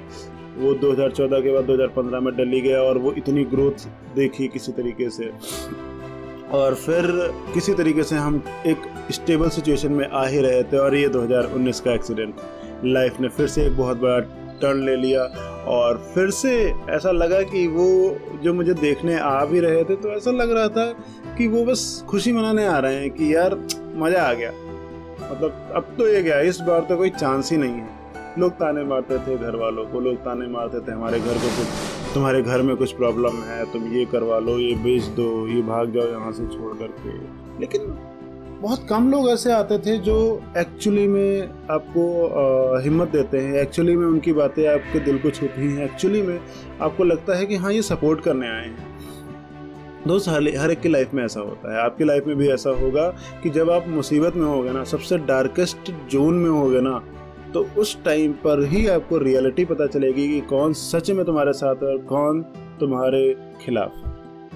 वो 0.57 0.73
2014 0.75 1.41
के 1.41 1.53
बाद 1.53 1.65
2015 1.65 2.19
में 2.19 2.35
दिल्ली 2.35 2.61
गया 2.61 2.81
और 2.81 2.97
वो 2.97 3.13
इतनी 3.13 3.43
ग्रोथ 3.45 3.87
देखी 4.15 4.47
किसी 4.47 4.71
तरीके 4.71 5.09
से। 5.09 5.31
और 6.51 6.75
फिर 6.75 7.05
किसी 7.53 7.73
तरीके 7.73 8.03
से 8.03 8.15
हम 8.15 8.43
एक 8.67 8.77
स्टेबल 9.11 9.49
सिचुएशन 9.49 9.91
में 9.91 10.09
आ 10.09 10.25
ही 10.25 10.41
रहे 10.41 10.63
थे 10.63 10.77
और 10.77 10.95
ये 10.95 11.09
2019 11.09 11.79
का 11.79 11.93
एक्सीडेंट 11.93 12.35
लाइफ 12.85 13.19
ने 13.21 13.27
फिर 13.27 13.47
से 13.47 13.65
एक 13.65 13.77
बहुत 13.77 13.97
बड़ा 13.97 14.19
टर्न 14.61 14.85
ले 14.85 14.95
लिया 14.95 15.23
और 15.67 16.11
फिर 16.15 16.29
से 16.29 16.73
ऐसा 16.89 17.11
लगा 17.11 17.41
कि 17.41 17.67
वो 17.67 18.17
जो 18.43 18.53
मुझे 18.53 18.73
देखने 18.73 19.19
आ 19.19 19.45
भी 19.45 19.59
रहे 19.59 19.83
थे 19.83 19.95
तो 19.95 20.09
ऐसा 20.09 20.31
लग 20.31 20.51
रहा 20.51 20.67
था 20.67 20.85
कि 21.37 21.47
वो 21.47 21.65
बस 21.65 22.05
खुशी 22.09 22.31
मनाने 22.31 22.65
आ 22.67 22.79
रहे 22.79 22.95
हैं 22.95 23.11
कि 23.11 23.35
यार, 23.35 23.55
मज़ा 23.95 24.23
आ 24.23 24.33
गया। 24.33 24.51
मतलब 25.31 25.71
अब 25.75 25.95
तो 25.97 26.07
ये 26.07 26.23
गया 26.23 26.39
इस 26.39 26.59
बार 26.59 26.79
तो 26.79 26.97
कोई 26.97 27.09
चांस 27.09 27.51
ही 27.51 27.57
नहीं 27.57 27.73
है। 27.73 27.89
लोग 28.39 28.51
ताने 28.51 28.83
मारते 28.83 29.17
थे 29.17 29.37
घर 29.37 29.55
वालों 29.55 29.85
को, 29.85 29.99
लोग 29.99 30.15
ताने 30.15 30.47
मारते 30.47 30.79
थे 30.79 30.91
हमारे 30.91 31.19
घर 31.19 31.33
को 31.33 31.55
कुछ 31.57 31.86
तुम्हारे 32.17 32.41
घर 32.41 32.61
में 32.61 32.75
कुछ 32.75 32.91
प्रॉब्लम 32.91 33.41
है, 33.43 33.65
तुम 33.73 33.83
ये 33.93 34.05
करवा 34.05 34.37
लो, 34.39 34.57
ये 34.59 34.75
बेच 34.75 35.03
दो, 35.03 35.25
ये 35.47 35.61
भाग 35.61 35.91
जाओ 35.91 36.07
यहाँ 36.07 36.31
से 36.31 36.45
छोड़ 36.47 36.73
करके। 36.77 37.09
लेकिन 37.59 37.81
बहुत 38.61 38.85
कम 38.89 39.11
लोग 39.11 39.29
ऐसे 39.29 39.51
आते 39.51 39.77
थे 39.77 39.97
जो 39.97 40.15
एक्चुअली 40.57 41.07
में 41.07 41.49
आपको 41.71 42.79
हिम्मत 42.83 43.07
देते 43.07 43.39
हैं। 43.39 43.53
एक्चुअली 43.53 43.95
में 43.95 44.05
उनकी 44.07 44.33
बातें 44.33 44.67
आपके 44.67 44.99
दिल 44.99 45.17
को 45.17 45.29
छूती 45.29 45.71
हैं। 45.73 45.83
एक्चुअली 45.85 46.21
में 46.21 46.39
आपको 46.81 47.03
लगता 47.03 47.35
है 47.35 47.45
कि 47.45 47.55
हाँ 47.55 47.73
ये 47.73 47.81
सपोर्ट 47.81 48.21
करने 48.21 48.47
आए 48.47 48.65
हैं। 48.65 48.97
दोस्त, 50.07 50.29
हर 50.29 50.57
हर 50.57 50.71
एक 50.71 50.79
की 50.81 50.89
लाइफ 50.89 51.13
में 51.13 51.23
ऐसा 51.25 51.39
होता 51.39 51.73
है। 51.73 51.81
आपकी 51.81 52.03
लाइफ 52.03 52.27
में 52.27 52.35
भी 52.35 52.49
ऐसा 52.49 52.69
होगा 52.69 53.07
कि 53.43 53.49
जब 53.49 53.69
आप 53.69 53.87
मुसीबत 53.87 54.35
में 54.35 54.45
होगे 54.45 54.71
ना, 54.71 54.83
सबसे 54.83 55.17
डार्केस्ट 55.17 55.91
जोन 56.09 56.33
में 56.33 56.49
होगे 56.49 56.81
ना 56.81 57.01
तो 57.53 57.65
उस 57.77 57.97
टाइम 58.03 58.31
पर 58.43 58.63
ही 58.65 58.87
आपको 58.87 59.17
रियलिटी 59.17 59.65
पता 59.65 59.85
चलेगी 59.87 60.27
कि 60.27 60.39
कौन 60.47 60.73
सच 60.73 61.11
में 61.11 61.25
तुम्हारे 61.25 61.53
साथ 61.53 61.83
है 61.83 61.89
और 61.89 62.01
कौन 62.05 62.41
तुम्हारे 62.79 63.21
खिलाफ 63.61 64.03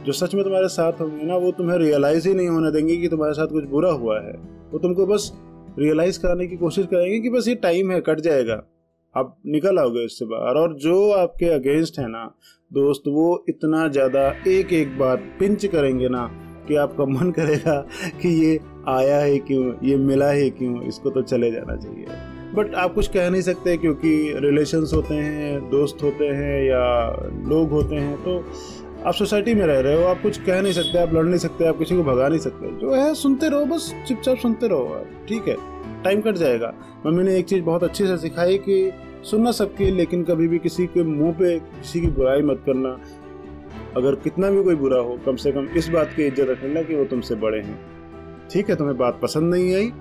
जो 0.05 0.11
सच 0.11 0.33
में 0.35 0.43
तुम्हारे 0.43 0.67
साथ 0.67 1.01
होंगे 1.01 1.25
ना, 1.25 1.35
वो 1.35 1.51
तुम्हें 1.51 1.77
रियलाइज़ 1.77 2.27
ही 2.27 2.33
नहीं 2.33 2.47
होने 2.47 2.71
देंगे 2.71 2.95
कि 2.97 3.07
तुम्हारे 3.07 3.33
साथ 3.33 3.47
कुछ 3.47 3.65
बुरा 3.65 3.91
हुआ 3.91 4.19
है। 4.19 4.33
वो 4.71 4.79
तुमको 4.79 5.05
बस 5.05 5.31
रियलाइज़ 5.79 6.19
कराने 6.19 6.47
की 6.47 6.57
कोशिश 6.57 6.85
करेंगे 6.85 7.19
कि 7.19 7.29
बस 7.29 7.47
ये 7.47 7.55
टाइम 7.55 7.91
है, 7.91 7.99
कट 8.01 8.19
जाएगा। 8.19 8.61
आप 9.15 9.35
निकल 9.45 9.79
आओगे 9.79 10.05
इससे 10.05 10.25
बाहर 10.25 10.55
और 10.55 10.73
जो 10.77 11.11
आपके 11.11 11.49
अगेंस्ट 11.49 11.99
है 11.99 12.07
ना, 12.07 12.23
दोस्त, 12.71 13.07
वो 13.07 13.45
इतना 13.49 13.87
ज़्यादा 13.87 14.27
एक 14.47 14.73
एक 14.73 14.97
बार 14.99 15.17
पिंच 15.39 15.65
करेंगे 15.65 16.09
ना 16.09 16.27
कि 16.67 16.75
आपका 16.75 17.05
मन 17.05 17.31
करेगा 17.31 17.79
कि 18.21 18.29
ये 18.43 18.59
आया 18.89 19.19
है 19.19 19.37
क्यों, 19.39 19.73
ये 19.83 19.97
मिला 19.99 20.29
है 20.31 20.49
क्यों, 20.49 20.81
इसको 20.81 21.09
तो 21.09 21.21
चले 21.21 21.51
जाना 21.51 21.75
चाहिए। 21.75 22.30
बट 22.55 22.73
आप 22.75 22.93
कुछ 22.93 23.07
कह 23.07 23.29
नहीं 23.29 23.41
सकते 23.41 23.75
क्योंकि 23.77 24.11
रिलेशंस 24.37 24.91
होते 24.93 25.15
हैं, 25.15 25.69
दोस्त 25.69 26.03
होते 26.03 26.27
हैं 26.27 26.63
या 26.63 26.83
लोग 27.49 27.69
होते 27.69 27.95
हैं 27.95 28.15
तो 28.23 28.37
आप 29.05 29.13
सोसाइटी 29.13 29.53
में 29.53 29.65
रह 29.65 29.79
रहे 29.79 29.95
हो, 29.95 30.03
आप 30.03 30.21
कुछ 30.21 30.37
कह 30.41 30.61
नहीं 30.61 30.73
सकते, 30.73 30.97
आप 30.97 31.13
लड़ 31.13 31.23
नहीं 31.25 31.37
सकते, 31.39 31.67
आप 31.67 31.77
किसी 31.77 31.95
को 31.95 32.03
भगा 32.03 32.27
नहीं 32.27 32.39
सकते। 32.39 32.71
जो 32.79 32.93
है, 32.93 33.13
सुनते 33.13 33.49
रहो, 33.49 33.65
बस 33.65 33.93
चुपचाप 34.07 34.37
सुनते 34.37 34.67
रहो। 34.67 35.05
ठीक 35.27 35.47
है 35.47 35.55
टाइम 36.03 36.21
कट 36.21 36.35
जाएगा। 36.35 36.73
मम्मी 37.05 37.23
ने 37.23 37.37
एक 37.37 37.45
चीज़ 37.45 37.63
बहुत 37.63 37.83
अच्छे 37.83 38.07
से 38.07 38.17
सिखाई 38.17 38.57
कि 38.57 38.91
सुनना 39.25 39.51
सबके, 39.51 39.89
लेकिन 39.91 40.23
कभी 40.23 40.47
भी 40.47 40.59
किसी 40.59 40.85
के 40.87 41.03
मुँह 41.03 41.33
पे 41.33 41.57
किसी 41.59 42.01
की 42.01 42.07
बुराई 42.07 42.41
मत 42.41 42.61
करना। 42.65 42.97
अगर 43.97 44.15
कितना 44.15 44.49
भी 44.49 44.63
कोई 44.63 44.75
बुरा 44.75 44.99
हो, 44.99 45.17
कम 45.25 45.35
से 45.35 45.51
कम 45.51 45.67
इस 45.77 45.89
बात 45.89 46.13
की 46.15 46.25
इज़्ज़त 46.25 46.49
रखना 46.49 46.81
कि 46.81 46.95
वो 46.95 47.05
तुमसे 47.05 47.35
बड़े 47.35 47.59
हैं। 47.59 47.79
ठीक 48.49 48.69
है, 48.69 48.75
तुम्हें 48.75 48.97
बात 48.97 49.19
पसंद 49.23 49.53
नहीं 49.53 49.75
आई 49.75 49.91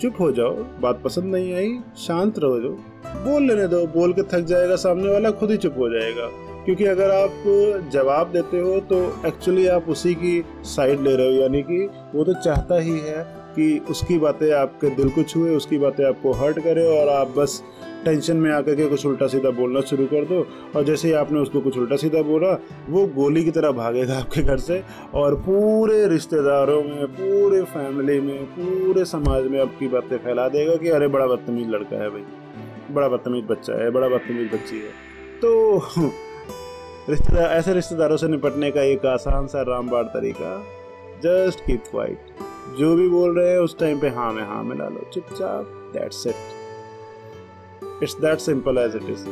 चुप 0.00 0.20
हो 0.20 0.30
जाओ, 0.32 0.52
बात 0.80 1.00
पसंद 1.04 1.34
नहीं 1.34 1.52
आई, 1.54 1.72
शांत 1.98 2.38
रहो 2.38 2.58
जो। 2.60 2.68
बोल 3.24 3.42
लेने 3.42 3.66
दो, 3.68 3.86
बोल 3.88 4.12
के 4.12 4.22
थक 4.22 4.44
जाएगा 4.44 4.76
सामने 4.76 5.12
वाला, 5.12 5.30
खुद 5.30 5.50
ही 5.50 5.56
चुप 5.56 5.74
हो 5.78 5.88
जाएगा। 5.90 6.28
क्योंकि 6.64 6.84
अगर 6.84 7.10
आप 7.10 7.90
जवाब 7.92 8.30
देते 8.32 8.60
हो 8.60 8.78
तो 8.88 9.02
एक्चुअली 9.26 9.66
आप 9.66 9.88
उसी 9.88 10.14
की 10.14 10.42
साइड 10.66 11.00
ले 11.00 11.14
रहे 11.16 11.26
हो, 11.26 11.32
यानी 11.32 11.62
कि 11.62 11.88
वो 12.14 12.24
तो 12.24 12.34
चाहता 12.34 12.78
ही 12.78 12.98
है 12.98 13.24
कि 13.54 13.78
उसकी 13.90 14.18
बातें 14.18 14.50
आपके 14.52 14.90
दिल 14.90 15.08
को 15.08 15.22
छुए, 15.22 15.54
उसकी 15.56 15.78
बातें 15.78 16.04
आपको 16.04 16.32
हर्ट 16.32 16.58
करे 16.58 16.86
और 16.98 17.08
आप 17.10 17.34
बस 17.36 17.62
टेंशन 18.04 18.36
में 18.36 18.50
आकर 18.50 18.74
के 18.74 18.86
कुछ 18.86 19.06
उल्टा 19.06 19.26
सीधा 19.26 19.50
बोलना 19.50 19.80
शुरू 19.80 20.06
कर 20.06 20.24
दो। 20.24 20.46
और 20.76 20.84
जैसे 20.84 21.08
ही 21.08 21.14
आपने 21.14 21.40
उसको 21.40 21.60
कुछ 21.60 21.78
उल्टा 21.78 21.96
सीधा 21.96 22.22
बोला, 22.22 22.60
वो 22.90 23.06
गोली 23.06 23.44
की 23.44 23.50
तरह 23.50 23.70
भागेगा 23.70 24.18
आपके 24.18 24.42
घर 24.42 24.58
से 24.58 24.82
और 25.14 25.34
पूरे 25.34 26.06
रिश्तेदारों 26.08 26.82
में, 26.82 27.06
पूरे 27.06 27.62
फैमिली 27.62 28.20
में, 28.20 28.44
पूरे 28.44 29.04
समाज 29.04 29.46
में 29.46 29.60
आपकी 29.60 29.88
बातें 29.88 30.18
फैला 30.18 30.48
देगा 30.48 30.76
कि 30.76 30.88
अरे, 30.88 31.08
बड़ा 31.08 31.26
बदतमीज 31.26 31.68
लड़का 31.68 32.02
है 32.02 32.10
भाई। 32.10 32.24
बड़ा 32.94 33.08
बदतमीज 33.08 33.44
बच्चा 33.44 33.82
है, 33.82 33.90
बड़ा 33.90 34.08
बदतमीज 34.08 34.52
बच्ची 34.52 34.76
है। 34.76 34.90
तो 35.40 35.78
रिश्तेदार 37.10 37.50
ऐसे 37.50 37.74
रिश्तेदारों 37.74 38.16
से 38.16 38.28
निपटने 38.28 38.70
का 38.70 38.82
एक 38.82 39.06
आसान 39.06 39.46
सा 39.46 39.62
रामबाड़ 39.62 40.04
तरीका 40.04 40.64
जस्ट 41.24 41.60
कीप 41.60 41.82
क्वाइट 41.90 42.18
जो 42.78 42.96
भी 42.96 43.08
बोल 43.08 43.38
रहे 43.38 43.50
हैं 43.50 43.58
उस 43.58 43.78
टाइम 43.78 44.00
पे 44.00 44.08
हाँ 44.08 44.32
में 44.32 44.42
हाँ 44.42 44.64
मिला 44.64 44.88
लो, 44.88 45.10
चुपचाप 45.14 45.92
that's 45.94 46.26
it 46.26 46.34
it's 48.02 48.16
that 48.20 48.38
simple 48.40 48.78
as 48.78 48.96
it 48.96 49.10
is 49.10 49.24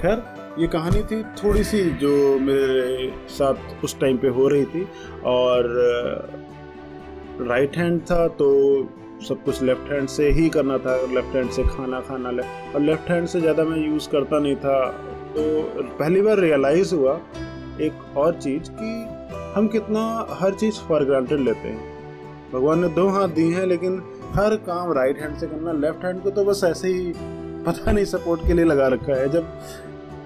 खैर, 0.00 0.22
ये 0.58 0.66
कहानी 0.68 1.02
थी 1.02 1.22
थोड़ी 1.42 1.64
सी 1.64 1.82
जो 2.00 2.12
मेरे 2.40 3.12
साथ 3.30 3.84
उस 3.84 3.98
टाइम 4.00 4.16
पे 4.18 4.28
हो 4.36 4.48
रही 4.48 4.64
थी 4.66 4.86
और 5.26 5.68
राइट 7.40 7.76
हैंड 7.76 8.00
था 8.10 8.26
तो 8.38 8.48
सब 9.28 9.42
कुछ 9.44 9.62
लेफ़्ट 9.62 9.90
हैंड 9.92 10.08
से 10.08 10.28
ही 10.30 10.48
करना 10.48 10.76
था। 10.78 10.94
लेफ़्ट 11.12 11.36
हैंड 11.36 11.50
से 11.50 11.62
खाना 11.66 12.00
खाना 12.00 12.30
ले। 12.30 12.42
और 12.74 12.80
लेफ़्ट 12.80 13.10
हैंड 13.10 13.26
से 13.28 13.40
ज़्यादा 13.40 13.64
मैं 13.64 13.78
यूज़ 13.78 14.08
करता 14.10 14.38
नहीं 14.38 14.56
था। 14.56 14.78
तो 15.34 15.42
पहली 15.98 16.22
बार 16.22 16.38
रियलाइज़ 16.38 16.94
हुआ 16.94 17.14
एक 17.80 18.16
और 18.16 18.34
चीज़ 18.34 18.70
कि 18.72 18.90
हम 19.54 19.68
कितना 19.68 20.02
हर 20.40 20.54
चीज़ 20.54 20.78
फॉर 20.88 21.04
ग्रांटेड 21.04 21.40
लेते 21.40 21.68
हैं। 21.68 22.52
भगवान 22.52 22.80
ने 22.80 22.88
दो 22.94 23.08
हाथ 23.08 23.28
दिए 23.30 23.54
हैं 23.54 23.66
लेकिन 23.66 24.00
हर 24.34 24.56
काम 24.66 24.92
राइट 24.92 25.20
हैंड 25.20 25.36
से 25.38 25.46
करना 25.46 25.72
लेफ़्ट 25.72 26.04
हैंड 26.04 26.22
को 26.22 26.30
तो 26.30 26.44
बस 26.44 26.60
ऐसे 26.64 26.88
ही 26.88 27.12
पता 27.66 27.92
नहीं 27.92 28.04
सपोर्ट 28.04 28.46
के 28.46 28.54
लिए 28.54 28.64
लगा 28.64 28.88
रखा 28.88 29.14
है। 29.14 29.28
जब 29.28 29.52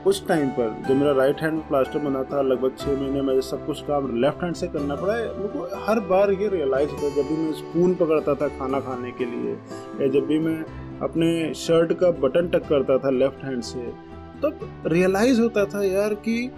उस 0.06 0.26
टाइम 0.28 0.48
पर 0.48 0.74
जब 0.88 0.96
मेरा 0.96 1.12
राइट 1.12 1.40
हैंड 1.40 1.60
प्लास्टर 1.62 1.98
बना 1.98 2.22
था, 2.22 2.40
लगभग 2.42 2.76
छः 2.78 3.00
महीने 3.00 3.22
में 3.22 3.40
सब 3.40 3.66
कुछ 3.66 3.80
काम 3.82 4.20
लेफ़्ट 4.22 4.42
हैंड 4.42 4.54
से 4.54 4.66
करना 4.68 4.94
पड़ा 4.96 5.14
है 5.14 5.26
मुझको 5.38 5.68
हर 5.84 6.00
बार 6.08 6.30
ये 6.32 6.48
रियलाइज़ 6.48 6.90
होता 6.90 7.08
जब 7.16 7.28
भी 7.28 7.36
मैं 7.36 7.52
स्पून 7.52 7.94
पकड़ता 7.94 8.34
था 8.34 8.48
खाना 8.58 8.80
खाने 8.80 9.10
के 9.10 9.24
लिए, 9.24 9.52
या 10.00 10.08
जब 10.10 10.26
भी 10.26 10.38
मैं 10.38 10.58
अपने 11.02 11.32
शर्ट 11.56 11.92
का 12.00 12.10
बटन 12.20 12.48
टक 12.48 12.68
करता 12.68 12.98
था 12.98 13.10
लेफ़्ट 13.10 13.44
हैंड 13.44 13.62
से, 13.62 13.86
तब 14.42 14.58
तो 14.60 14.88
रियलाइज़ 14.88 15.40
होता 15.40 15.64
था 15.64 15.84
यार 15.84 16.14
कि 16.26 16.50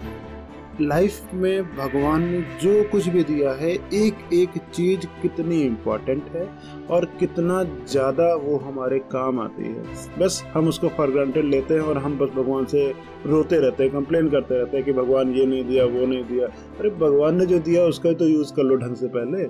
लाइफ 0.81 1.33
में 1.33 1.63
भगवान 1.75 2.23
ने 2.23 2.39
जो 2.61 2.83
कुछ 2.91 3.07
भी 3.09 3.23
दिया 3.23 3.51
है 3.53 3.69
एक 3.71 4.33
एक 4.33 4.57
चीज़ 4.73 5.05
कितनी 5.21 5.61
इम्पोर्टेंट 5.61 6.23
है 6.29 6.47
और 6.89 7.05
कितना 7.19 7.61
ज़्यादा 7.63 8.33
वो 8.37 8.57
हमारे 8.57 8.99
काम 9.11 9.39
आती 9.39 9.63
है। 9.63 10.19
बस 10.19 10.43
हम 10.53 10.67
उसको 10.67 10.89
फॉर 10.97 11.11
ग्रांटेड 11.11 11.45
लेते 11.45 11.73
हैं 11.73 11.81
और 11.81 11.97
हम 11.97 12.17
बस 12.17 12.29
भगवान 12.35 12.65
से 12.65 12.87
रोते 13.25 13.59
रहते 13.59 13.83
हैं 13.83 13.91
कंप्लेन 13.91 14.29
करते 14.29 14.57
रहते 14.57 14.77
हैं 14.77 14.85
कि 14.85 14.93
भगवान 14.93 15.33
ये 15.33 15.45
नहीं 15.45 15.63
दिया, 15.65 15.85
वो 15.85 16.05
नहीं 16.05 16.23
दिया। 16.23 16.47
अरे 16.79 16.89
भगवान 16.97 17.37
ने 17.37 17.45
जो 17.45 17.59
दिया 17.59 17.83
उसका 17.85 18.13
तो 18.13 18.27
यूज़ 18.27 18.53
कर 18.53 18.63
लो 18.63 18.75
ढंग 18.77 18.95
से 18.95 19.07
पहले। 19.07 19.47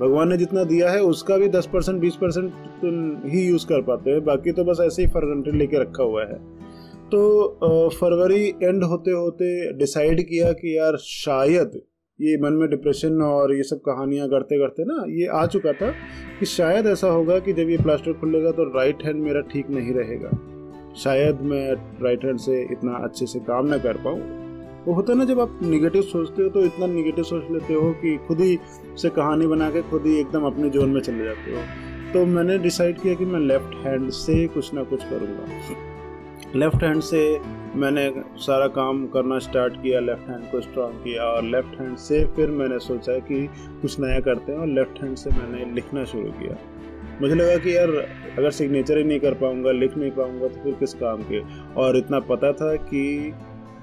भगवान 0.00 0.28
ने 0.28 0.36
जितना 0.36 0.64
दिया 0.64 0.90
है 0.90 1.00
उसका 1.04 1.36
भी 1.36 1.48
दस 1.48 1.68
परसेंट 1.72 2.00
बीस 2.00 2.16
परसेंट 2.16 2.52
ही 3.26 3.46
यूज़ 3.46 3.66
कर 3.66 3.82
पाते 3.82 4.10
हैं, 4.10 4.24
बाकी 4.24 4.52
तो 4.52 4.64
बस 4.64 4.80
ऐसे 4.82 5.02
ही 5.02 5.08
फॉर 5.08 5.24
ग्रांटेड 5.24 5.54
लेके 5.54 5.80
रखा 5.80 6.02
हुआ 6.02 6.24
है। 6.24 6.38
तो 7.06 7.88
फरवरी 7.90 8.46
एंड 8.62 8.84
होते 8.84 9.10
होते 9.10 9.72
डिसाइड 9.78 10.20
किया 10.28 10.52
कि 10.52 10.76
यार 10.76 10.96
शायद 11.00 11.80
ये 12.18 12.36
मन 12.42 12.52
में 12.52 12.68
डिप्रेशन 12.70 13.20
और 13.22 13.54
ये 13.54 13.62
सब 13.62 13.80
कहानियाँ 13.80 14.28
करते 14.28 14.58
करते 14.58 14.84
ना, 14.84 15.04
ये 15.10 15.26
आ 15.28 15.44
चुका 15.46 15.72
था 15.72 15.90
कि 16.40 16.46
शायद 16.46 16.86
ऐसा 16.86 17.08
होगा 17.08 17.38
कि 17.38 17.52
जब 17.52 17.70
ये 17.70 17.76
प्लास्टर 17.78 18.12
खुलेगा 18.12 18.50
तो 18.50 18.64
राइट 18.76 19.04
हैंड 19.04 19.22
मेरा 19.22 19.40
ठीक 19.52 19.70
नहीं 19.70 19.94
रहेगा। 19.94 20.30
शायद 20.94 21.40
मैं 21.42 21.72
राइट 22.02 22.24
हैंड 22.24 22.38
से 22.38 22.60
इतना 22.72 22.96
अच्छे 23.04 23.26
से 23.26 23.40
काम 23.40 23.66
ना 23.66 23.78
कर 23.78 23.96
पाऊँ। 24.04 24.20
वो 24.86 24.94
होता 24.94 25.12
है 25.12 25.18
ना, 25.18 25.24
जब 25.24 25.40
आप 25.40 25.58
निगेटिव 25.62 26.02
सोचते 26.02 26.42
हो 26.42 26.48
तो 26.48 26.64
इतना 26.64 26.86
निगेटिव 26.86 27.24
सोच 27.24 27.50
लेते 27.52 27.74
हो 27.74 27.92
कि 28.02 28.16
खुद 28.28 28.40
ही 28.40 28.58
से 29.02 29.10
कहानी 29.10 29.46
बना 29.46 29.70
के 29.70 29.82
खुद 29.82 30.06
ही 30.06 30.18
एकदम 30.20 30.46
अपने 30.46 30.70
जोन 30.70 30.90
में 30.90 31.00
चले 31.00 31.24
जाते 31.24 31.54
हो। 31.54 32.12
तो 32.12 32.24
मैंने 32.26 32.58
डिसाइड 32.58 33.00
किया 33.00 33.14
कि 33.14 33.24
मैं 33.24 33.40
लेफ़्ट 33.40 33.74
हैंड 33.86 34.10
से 34.18 34.46
कुछ 34.48 34.74
ना 34.74 34.82
कुछ 34.84 35.04
करूँगा। 35.04 35.85
लेफ़्ट 36.56 36.82
हैंड 36.82 37.02
से 37.02 37.40
मैंने 37.74 38.22
सारा 38.36 38.66
काम 38.66 39.06
करना 39.06 39.38
स्टार्ट 39.38 39.74
किया 39.74 40.00
लेफ़्ट 40.00 40.28
हैंड 40.30 40.50
को 40.50 40.60
स्ट्रॉन्ग 40.60 40.94
किया 40.94 41.24
और 41.24 41.42
लेफ़्ट 41.42 41.80
हैंड 41.80 41.96
से 41.96 42.24
फिर 42.24 42.50
मैंने 42.50 42.78
सोचा 42.78 43.18
कि 43.18 43.46
कुछ 43.82 44.00
नया 44.00 44.20
करते 44.20 44.52
हैं 44.52 44.58
और 44.58 44.66
लेफ़्ट 44.66 45.02
हैंड 45.02 45.16
से 45.16 45.30
मैंने 45.30 45.74
लिखना 45.74 46.04
शुरू 46.04 46.24
किया। 46.24 46.56
मुझे 47.20 47.34
लगा 47.34 47.56
कि 47.56 47.76
यार, 47.76 47.88
अगर 48.38 48.50
सिग्नेचर 48.50 48.98
ही 48.98 49.04
नहीं 49.04 49.20
कर 49.20 49.34
पाऊँगा, 49.34 49.70
लिख 49.70 49.96
नहीं 49.96 50.10
पाऊँगा 50.10 50.48
तो 50.48 50.62
फिर 50.64 50.72
किस 50.72 50.94
काम 50.94 51.22
के? 51.22 51.40
और 51.74 51.96
इतना 51.96 52.20
पता 52.20 52.52
था 52.52 52.76
कि 52.76 53.34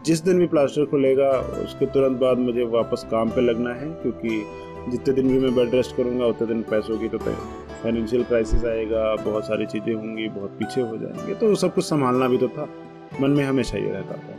जिस 0.05 0.21
दिन 0.21 0.39
भी 0.39 0.47
प्लास्टर 0.47 0.85
खुलेगा, 0.85 1.29
उसके 1.63 1.85
तुरंत 1.85 2.17
बाद 2.17 2.37
मुझे 2.37 2.63
वापस 2.63 3.07
काम 3.11 3.29
पे 3.29 3.41
लगना 3.41 3.73
है, 3.73 3.89
क्योंकि 3.89 4.45
जितने 4.91 5.13
दिन 5.13 5.27
भी 5.27 5.39
मैं 5.39 5.55
बेड 5.55 5.75
रेस्ट 5.75 5.97
करूँगा, 5.97 6.25
उतने 6.25 6.47
दिन 6.47 6.61
पैसों 6.61 6.97
की 6.99 7.07
तो 7.07 7.17
फाइनेंशियल 7.83 8.23
क्राइसिस 8.23 8.63
आएगा, 8.65 9.15
बहुत 9.15 9.45
सारी 9.45 9.65
चीज़ें 9.65 9.93
होंगी, 9.93 10.27
बहुत 10.29 10.51
पीछे 10.59 10.81
हो 10.81 10.97
जाएँगे 10.97 11.33
तो 11.35 11.53
सब 11.55 11.73
कुछ 11.75 11.85
संभालना 11.85 12.27
भी 12.27 12.37
तो 12.37 12.47
था। 12.47 12.67
मन 13.21 13.31
में 13.31 13.43
हमेशा 13.43 13.77
ये 13.77 13.91
रहता 13.91 14.15
था। 14.15 14.37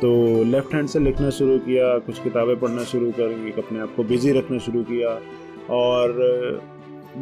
तो 0.00 0.10
लेफ़्ट 0.44 0.74
हैंड 0.74 0.88
से 0.88 0.98
लिखना 0.98 1.30
शुरू 1.30 1.58
किया, 1.58 1.96
कुछ 1.98 2.22
किताबें 2.22 2.58
पढ़ना 2.60 2.84
शुरू 2.84 3.10
करेंगे, 3.12 3.50
अपने 3.58 3.80
आप 3.80 3.94
को 3.96 4.04
बिज़ी 4.04 4.32
रखना 4.32 4.58
शुरू 4.58 4.82
किया। 4.82 5.08
और 5.70 6.60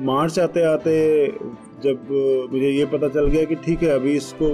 मार्च 0.06 0.38
आते 0.38 0.64
आते 0.64 0.94
जब 1.82 2.08
मुझे 2.52 2.70
ये 2.70 2.84
पता 2.86 3.08
चल 3.08 3.26
गया 3.26 3.44
कि 3.44 3.54
ठीक 3.56 3.82
है, 3.82 3.88
अभी 3.90 4.16
इसको 4.16 4.48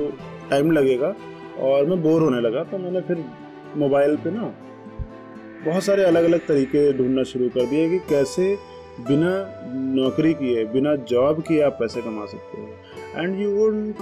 टाइम 0.51 0.71
लगेगा 0.71 1.15
और 1.61 1.87
मैं 1.87 2.03
बोर 2.03 2.23
होने 2.23 2.41
लगा 2.41 2.63
तो 2.65 2.79
मैंने 2.79 3.01
फिर 3.01 3.25
मोबाइल 3.77 4.17
पे 4.17 4.31
ना 4.31 4.53
बहुत 5.65 5.83
सारे 5.83 6.05
अलग 6.05 6.25
अलग 6.25 6.47
तरीके 6.47 6.93
ढूंढना 6.93 7.23
शुरू 7.23 7.49
कर 7.49 7.67
दिए 7.67 7.89
कि 7.91 7.99
कैसे 8.09 8.55
बिना 9.01 9.31
नौकरी 9.95 10.35
किए, 10.35 10.65
बिना 10.65 10.95
जॉब 10.97 11.41
किए 11.41 11.63
आप 11.63 11.77
पैसे 11.81 12.03
कमा 12.03 12.25
सकते 12.27 12.61
हो। 12.61 13.23
And 13.23 13.41
you 13.41 13.51
would 13.51 13.93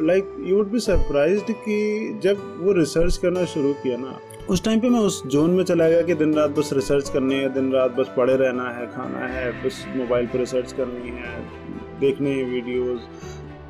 like 0.00 0.34
you 0.46 0.56
would 0.56 0.70
be 0.70 0.80
surprise 0.80 1.40
कि 1.42 2.20
जब 2.22 2.42
वो 2.60 2.72
रिसर्च 2.72 3.16
करना 3.16 3.44
शुरू 3.44 3.72
किया 3.72 3.96
ना, 3.96 4.18
उस 4.50 4.64
टाइम 4.64 4.80
पे 4.80 4.88
मैं 4.88 5.00
उस 5.00 5.26
जोन 5.26 5.50
में 5.50 5.64
चला 5.64 5.88
गया 5.88 6.02
कि 6.02 6.14
दिन 6.14 6.34
रात 6.34 6.50
बस 6.50 6.70
रिसर्च 6.72 7.08
करनी 7.08 7.34
है, 7.34 7.52
दिन 7.54 7.72
रात 7.72 7.90
बस 7.90 8.10
पढ़े 8.16 8.36
रहना 8.36 8.68
है, 8.70 8.86
खाना 8.86 9.26
है, 9.26 9.50
बस 9.64 9.84
मोबाइल 9.96 10.26
पर 10.26 10.38
रिसर्च 10.38 10.72
करनी 10.72 11.08
है, 11.08 11.38
देखने 12.00 12.30
हैं 12.30 12.44
वीडियोस 12.44 13.08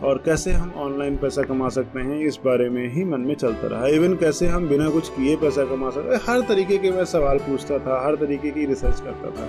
और 0.02 0.22
कैसे 0.24 0.52
हम 0.52 0.72
ऑनलाइन 0.76 1.16
पैसा 1.16 1.42
कमा 1.42 1.68
सकते 1.68 2.00
हैं, 2.00 2.20
इस 2.20 2.38
बारे 2.44 2.68
में 2.68 2.86
ही 2.94 3.04
मन 3.04 3.20
में 3.20 3.34
चलता 3.34 3.66
रहा। 3.66 3.86
इवन 3.86 4.14
कैसे 4.16 4.46
हम 4.46 4.68
बिना 4.68 4.88
कुछ 4.90 5.08
किए 5.08 5.36
पैसा 5.36 5.64
कमा 5.64 5.90
सकते 5.90 6.16
हर 6.30 6.40
तरीके 6.40 6.78
के 6.78 6.90
मैं 6.90 7.04
सवाल 7.04 7.38
पूछता 7.38 7.78
था, 7.78 8.06
हर 8.06 8.16
तरीके 8.16 8.50
की 8.50 8.66
रिसर्च 8.66 9.00
करता 9.00 9.30
था। 9.30 9.48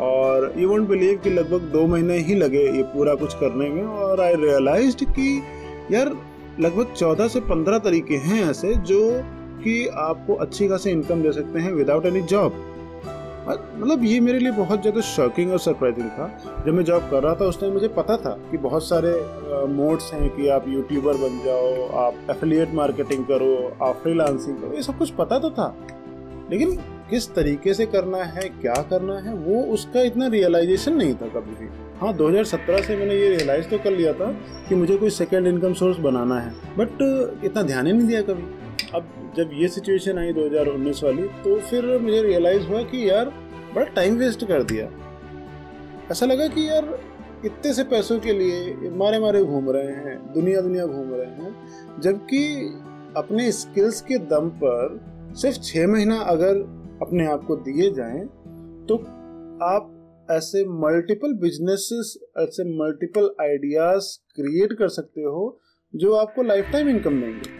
और 0.00 0.52
यू 0.56 0.68
वोंट 0.68 0.88
बिलीव 0.88 1.18
कि 1.24 1.30
लगभग 1.30 1.70
दो 1.72 1.86
महीने 1.86 2.16
ही 2.18 2.34
लगे 2.34 2.64
ये 2.66 2.82
पूरा 2.94 3.14
कुछ 3.14 3.34
करने 3.34 3.68
में, 3.68 3.82
और 3.82 4.20
आई 4.20 4.34
रियलाइज़ 4.36 5.04
कि 5.04 5.42
यार, 5.92 6.12
लगभग 6.60 6.92
चौदह 6.94 7.28
से 7.28 7.40
पंद्रह 7.42 7.78
तरीके 7.80 8.16
हैं 8.18 8.42
ऐसे 8.50 8.74
जो 8.74 9.00
कि 9.64 9.86
आपको 9.86 10.34
अच्छी 10.36 10.68
खासी 10.68 10.90
इनकम 10.90 11.22
दे 11.22 11.32
सकते 11.32 11.58
हैं 11.58 11.72
विदाउट 11.72 12.06
एनी 12.06 12.22
जॉब 12.24 12.68
मतलब 13.48 14.04
ये 14.04 14.18
मेरे 14.20 14.38
लिए 14.38 14.52
बहुत 14.52 14.80
ज़्यादा 14.80 15.00
शॉकिंग 15.00 15.52
और 15.52 15.58
सरप्राइजिंग 15.58 16.08
था। 16.08 16.26
जब 16.66 16.74
मैं 16.74 16.84
जॉब 16.84 17.08
कर 17.10 17.22
रहा 17.22 17.34
था, 17.34 17.44
उस 17.44 17.60
टाइम 17.60 17.72
मुझे 17.72 17.88
पता 17.88 18.16
था 18.16 18.30
कि 18.50 18.58
बहुत 18.58 18.84
सारे 18.84 19.12
मोड्स 19.68 20.12
हैं 20.14 20.28
कि 20.36 20.48
आप 20.48 20.68
यूट्यूबर 20.68 21.16
बन 21.16 21.40
जाओ, 21.44 21.88
आप 21.98 22.30
एफिलिएट 22.30 22.74
मार्केटिंग 22.74 23.24
करो, 23.24 23.54
आप 23.82 23.98
फ्रीलांसिंग 24.02 24.56
करो, 24.56 24.72
ये 24.74 24.82
सब 24.82 24.98
कुछ 24.98 25.10
पता 25.10 25.38
तो 25.38 25.50
था। 25.50 25.74
लेकिन 26.50 26.78
किस 27.12 27.28
तरीके 27.34 27.72
से 27.74 27.86
करना 27.86 28.18
है, 28.18 28.48
क्या 28.50 28.74
करना 28.90 29.18
है, 29.18 29.34
वो 29.36 29.62
उसका 29.74 30.02
इतना 30.02 30.26
रियलाइजेशन 30.26 30.94
नहीं 30.96 31.14
था 31.14 31.26
कभी 31.30 31.54
भी। 31.54 31.68
हाँ 32.00 32.12
2017 32.16 32.82
से 32.82 32.96
मैंने 32.96 33.14
ये 33.14 33.28
रियलाइज़ 33.28 33.68
तो 33.68 33.78
कर 33.78 33.90
लिया 33.90 34.12
था 34.12 34.30
कि 34.68 34.74
मुझे 34.74 34.96
कोई 34.96 35.10
सेकेंड 35.10 35.46
इनकम 35.46 35.74
सोर्स 35.74 35.98
बनाना 36.00 36.38
है 36.40 36.52
बट 36.78 37.44
इतना 37.44 37.62
ध्यान 37.62 37.86
ही 37.86 37.92
नहीं 37.92 38.06
दिया 38.06 38.22
कभी। 38.22 38.42
अब 38.94 39.34
जब 39.36 39.50
ये 39.54 39.68
सिचुएशन 39.68 40.18
आई 40.18 40.32
2019 40.32 41.02
वाली 41.04 41.28
तो 41.44 41.58
फिर 41.60 41.98
मुझे 41.98 42.22
रियलाइज़ 42.22 42.66
हुआ 42.66 42.82
कि 42.82 43.08
यार, 43.10 43.32
बड़ा 43.74 43.84
टाइम 43.94 44.16
वेस्ट 44.16 44.44
कर 44.46 44.62
दिया। 44.62 44.88
ऐसा 46.10 46.26
लगा 46.26 46.46
कि 46.48 46.68
यार, 46.68 46.98
इतने 47.44 47.72
से 47.74 47.84
पैसों 47.84 48.18
के 48.20 48.32
लिए 48.32 48.90
मारे 48.96 49.18
मारे 49.20 49.44
घूम 49.44 49.70
रहे 49.70 49.92
हैं 50.02 50.18
दुनिया 50.34 50.60
दुनिया 50.60 50.86
घूम 50.86 51.14
रहे 51.14 51.26
हैं, 51.26 51.54
जबकि 52.00 52.44
अपने 53.16 53.50
स्किल्स 53.52 54.00
के 54.00 54.18
दम 54.30 54.48
पर 54.62 55.00
सिर्फ़ 55.36 55.58
छः 55.60 55.86
महीना 55.86 56.18
अगर 56.30 56.64
अपने 57.02 57.26
आप 57.26 57.44
को 57.44 57.56
दिए 57.56 57.90
जाएँ 57.90 58.20
तो 58.88 58.96
आप 59.64 59.88
ऐसे 60.30 60.64
मल्टीपल 60.80 61.32
बिजनेसेस 61.40 62.14
ऐसे 62.38 62.64
मल्टीपल 62.78 63.24
आइडियाज़ 63.40 64.06
क्रिएट 64.34 64.72
कर 64.72 64.88
सकते 64.88 65.22
हो 65.22 65.42
जो 65.94 66.14
आपको 66.14 66.42
लाइफ 66.42 66.70
टाइम 66.72 66.88
इनकम 66.88 67.20
देंगे। 67.20 67.50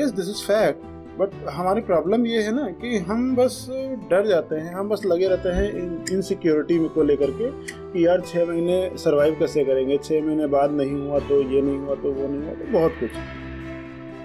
Yes 0.00 0.10
this 0.10 0.28
is 0.28 0.42
fact 0.46 0.88
but 1.18 1.30
हमारी 1.50 1.80
प्रॉब्लम 1.80 2.26
ये 2.26 2.42
है 2.42 2.54
ना 2.54 2.66
कि 2.82 2.96
हम 2.98 3.34
बस 3.36 3.66
डर 4.10 4.26
जाते 4.26 4.56
हैं, 4.56 4.74
हम 4.74 4.88
बस 4.88 5.02
लगे 5.06 5.28
रहते 5.28 5.48
हैं 5.48 5.64
इनसिक्योरिटी 6.12 6.78
को 6.88 7.02
लेकर 7.02 7.30
के 7.30 7.50
कि 7.92 8.06
यार 8.06 8.20
छः 8.20 8.46
महीने 8.46 8.76
सर्वाइव 8.96 9.34
कैसे 9.38 9.64
करेंगे 9.64 9.98
छः 9.98 10.24
महीने 10.26 10.46
बाद 10.46 10.72
नहीं 10.72 10.92
हुआ 10.92 11.18
तो 11.18 11.40
ये 11.42 11.60
नहीं 11.62 11.78
हुआ 11.78 11.94
तो 11.94 12.12
वो 12.12 12.28
नहीं 12.28 12.42
हुआ 12.42 12.54
तो 12.54 12.72
बहुत 12.72 12.92
कुछ। 13.00 13.10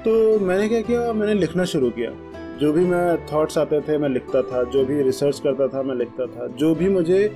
तो 0.06 0.40
मैंने 0.40 0.68
क्या 0.70 0.82
किया, 0.82 1.14
मैंने 1.14 1.34
लिखना 1.34 1.64
शुरू 1.66 1.90
किया। 1.90 2.12
जो 2.60 2.74
भी 2.74 2.86
मैं 2.86 3.26
थॉट्स 3.34 3.58
आते 3.58 3.82
थे, 3.82 3.98
मैं 3.98 4.10
लिखता 4.10 4.42
था, 4.42 4.64
जो 4.64 4.86
भी 4.86 5.02
रिसर्च 5.02 5.40
करता 5.40 5.68
था, 5.68 5.84
मैं 5.84 5.96
लिखता 5.96 6.26
था, 6.26 6.48
जो 6.48 6.76
भी 6.76 6.90
मुझे 6.90 7.36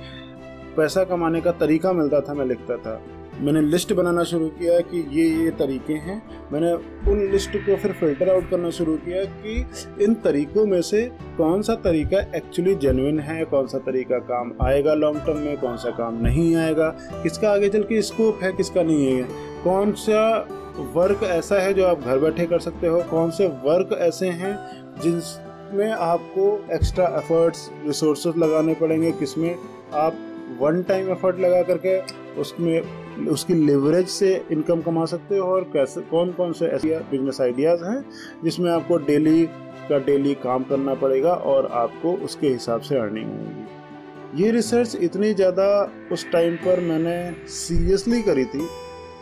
पैसा 0.76 1.04
कमाने 1.04 1.40
का 1.40 1.52
तरीका 1.52 1.92
मिलता 1.92 2.20
था, 2.20 2.34
मैं 2.34 2.46
लिखता 2.46 2.76
था। 2.76 3.02
मैंने 3.40 3.60
लिस्ट 3.60 3.92
बनाना 3.92 4.24
शुरू 4.24 4.48
किया 4.48 4.80
कि 4.80 5.06
ये 5.10 5.44
ये 5.44 5.50
तरीके 5.50 5.92
हैं। 5.92 6.22
मैंने 6.52 6.72
उन 7.10 7.30
लिस्ट 7.32 7.56
को 7.56 7.76
फिर 7.76 7.92
फ़िल्टर 7.92 8.30
आउट 8.30 8.50
करना 8.50 8.70
शुरू 8.70 8.96
किया 8.96 9.24
कि 9.24 9.66
इन 10.04 10.14
तरीकों 10.14 10.66
में 10.66 10.82
से 10.82 11.02
कौन 11.36 11.62
सा 11.62 11.74
तरीका 11.74 12.18
एक्चुअली 12.36 12.74
जेनुइन 12.74 13.20
है, 13.20 13.44
कौन 13.44 13.66
सा 13.66 13.78
तरीका 13.78 14.18
काम 14.18 14.52
आएगा 14.62 14.94
लॉन्ग 14.94 15.18
टर्म 15.18 15.36
में, 15.36 15.56
कौन 15.56 15.76
सा 15.76 15.90
काम 15.90 16.22
नहीं 16.22 16.56
आएगा, 16.56 16.88
किसका 17.22 17.50
आगे 17.50 17.68
चल 17.68 17.82
के 17.82 18.02
स्कोप 18.02 18.42
है, 18.42 18.52
किसका 18.52 18.82
नहीं 18.82 19.12
है। 19.12 19.22
कौन 19.64 19.92
सा 19.92 20.48
वर्क 20.94 21.22
ऐसा 21.22 21.60
है 21.60 21.74
जो 21.74 21.86
आप 21.86 22.00
घर 22.00 22.18
बैठे 22.18 22.46
कर 22.46 22.58
सकते 22.58 22.86
हो, 22.86 23.02
कौन 23.10 23.30
से 23.30 23.46
वर्क 23.46 23.96
ऐसे 24.00 24.26
हैं 24.26 24.80
जिसमें 25.00 25.90
आपको 25.90 26.46
एक्स्ट्रा 26.74 27.06
एफर्ट्स 27.18 27.68
रिसोर्स 27.86 28.26
लगाने 28.28 28.74
पड़ेंगे, 28.74 29.12
किसमें 29.12 29.54
आप 29.94 30.26
वन 30.60 30.82
टाइम 30.82 31.10
एफर्ट 31.10 31.38
लगा 31.40 31.62
करके 31.62 31.98
उसमें, 32.40 33.26
उसकी 33.28 33.54
लिवरेज 33.56 34.06
से 34.08 34.34
इनकम 34.52 34.80
कमा 34.82 35.04
सकते 35.06 35.38
हो 35.38 35.46
और 35.46 35.64
कैसे 35.72 36.00
कौन 36.10 36.32
कौन 36.32 36.52
से 36.52 36.66
ऐसे 36.68 36.98
बिज़नेस 37.10 37.40
आइडियाज़ 37.40 37.84
हैं 37.84 38.04
जिसमें 38.44 38.70
आपको 38.70 38.96
डेली 39.06 39.44
का 39.88 39.98
डेली 40.06 40.34
काम 40.42 40.64
करना 40.64 40.94
पड़ेगा 40.94 41.32
और 41.52 41.66
आपको 41.74 42.12
उसके 42.24 42.48
हिसाब 42.48 42.80
से 42.80 42.96
अर्निंग 42.98 43.28
होगी। 43.28 44.42
ये 44.42 44.50
रिसर्च 44.50 44.96
इतनी 45.02 45.32
ज़्यादा 45.34 45.66
उस 46.12 46.30
टाइम 46.32 46.56
पर 46.56 46.80
मैंने 46.80 47.46
सीरियसली 47.48 48.22
करी 48.22 48.44
थी 48.44 48.66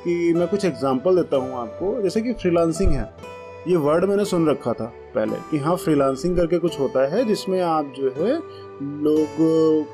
कि 0.04 0.32
मैं 0.34 0.48
कुछ 0.48 0.64
एग्जांपल 0.64 1.16
देता 1.16 1.36
हूँ 1.36 1.54
आपको। 1.58 2.00
जैसे 2.02 2.20
कि 2.22 2.32
फ्रीलांसिंग 2.32 2.92
है, 2.92 3.08
ये 3.68 3.76
वर्ड 3.78 4.04
मैंने 4.04 4.24
सुन 4.24 4.48
रखा 4.48 4.72
था। 4.72 4.92
पहले। 5.14 5.36
कि 5.50 5.58
हाँ 5.58 5.76
फ्रीलांसिंग 5.76 6.36
करके 6.36 6.58
कुछ 6.58 6.78
होता 6.80 7.06
है 7.14 7.24
जिसमें 7.24 7.60
आप 7.62 7.92
जो 7.96 8.14
है 8.18 8.34
लोग 9.02 9.36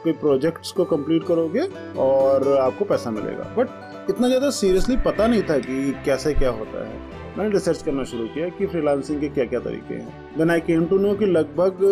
के 0.05 0.13
प्रोजेक्ट्स 0.13 0.73
को 0.73 0.85
कंप्लीट 0.85 1.27
करोगे 1.27 1.69
और 1.99 2.57
आपको 2.59 2.85
पैसा 2.85 3.11
मिलेगा। 3.11 3.45
बट 3.59 4.11
इतना 4.11 4.29
ज़्यादा 4.29 4.51
सीरियसली 4.51 4.97
पता 4.97 5.27
नहीं 5.27 5.43
था 5.43 5.59
कि 5.59 5.95
कैसे 6.05 6.35
क्या 6.35 6.51
होता 6.51 6.87
है। 6.89 6.99
मैंने 7.39 7.51
रिसर्च 7.51 7.83
करना 7.83 8.05
शुरू 8.05 8.27
किया 8.27 8.49
कि 8.49 8.67
फ्रीलांसिंग 8.67 9.21
के 9.21 9.29
क्या 9.29 9.45
क्या 9.45 9.61
तरीके 9.61 9.95
हैं। 9.95 10.37
Then 10.39 10.51
I 10.51 10.61
came 10.61 10.87
to 10.87 10.99
know 10.99 11.15
कि 11.15 11.27
लगभग 11.27 11.83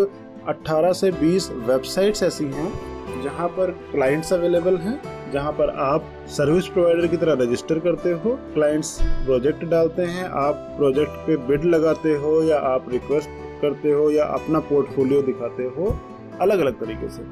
18 0.49 0.93
से 0.93 1.11
20 1.13 1.51
वेबसाइट्स 1.67 2.23
ऐसी 2.23 2.45
हैं 2.45 3.23
जहाँ 3.23 3.49
पर 3.49 3.71
क्लाइंट्स 3.93 4.33
अवेलेबल 4.33 4.77
हैं। 4.77 5.01
जहाँ 5.33 5.53
पर 5.53 5.71
आप 5.81 6.05
सर्विस 6.29 6.67
प्रोवाइडर 6.69 7.07
की 7.07 7.17
तरह 7.17 7.43
रजिस्टर 7.43 7.79
करते 7.79 8.11
हो 8.15 8.39
क्लाइंट्स 8.55 8.99
प्रोजेक्ट 9.03 9.65
डालते 9.67 10.03
हैं, 10.05 10.25
आप 10.25 10.55
प्रोजेक्ट 10.79 11.27
पे 11.27 11.37
बिड 11.49 11.65
लगाते 11.67 12.15
हो 12.17 12.43
या 12.43 12.59
आप 12.67 12.91
रिक्वेस्ट 12.93 13.29
करते 13.63 13.93
हो 13.93 14.11
या 14.11 14.25
अपना 14.35 14.59
पोर्टफोलियो 14.69 15.23
दिखाते 15.23 15.63
हो 15.77 15.97
अलग 16.41 16.61
अलग 16.61 16.81
तरीके 16.81 17.09
से। 17.09 17.23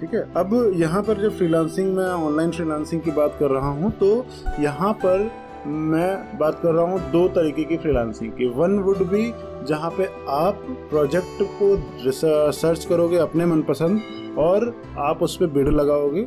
ठीक 0.00 0.14
है? 0.14 0.20
अब 0.36 0.72
यहाँ 0.76 1.02
पर 1.02 1.20
जब 1.20 1.36
फ्रीलांसिंग 1.36 1.94
में 1.96 2.04
ऑनलाइन 2.04 2.50
फ्रीलांसिंग 2.50 3.00
की 3.02 3.10
बात 3.10 3.36
कर 3.40 3.50
रहा 3.50 3.68
हूँ 3.70 3.90
तो 3.92 4.26
यहाँ 4.60 4.92
पर 5.04 5.30
मैं 5.66 6.38
बात 6.38 6.60
कर 6.62 6.74
रहा 6.74 6.84
हूँ 6.84 7.00
दो 7.12 7.26
तरीके 7.28 7.64
की 7.64 7.76
फ्रीलांसिंग 7.76 8.32
की। 8.32 8.48
वन 8.56 8.78
वुड 8.78 8.98
बी 9.08 9.32
जहाँ 9.68 9.90
पे 9.90 10.04
आप 10.30 10.60
प्रोजेक्ट 10.90 11.42
को 11.62 12.12
सर्च 12.12 12.84
करोगे 12.84 13.16
अपने 13.18 13.46
मनपसंद 13.46 14.36
और 14.38 14.74
आप 14.98 15.22
उस 15.22 15.36
पर 15.36 15.46
बिड 15.46 15.68
लगाओगे। 15.70 16.26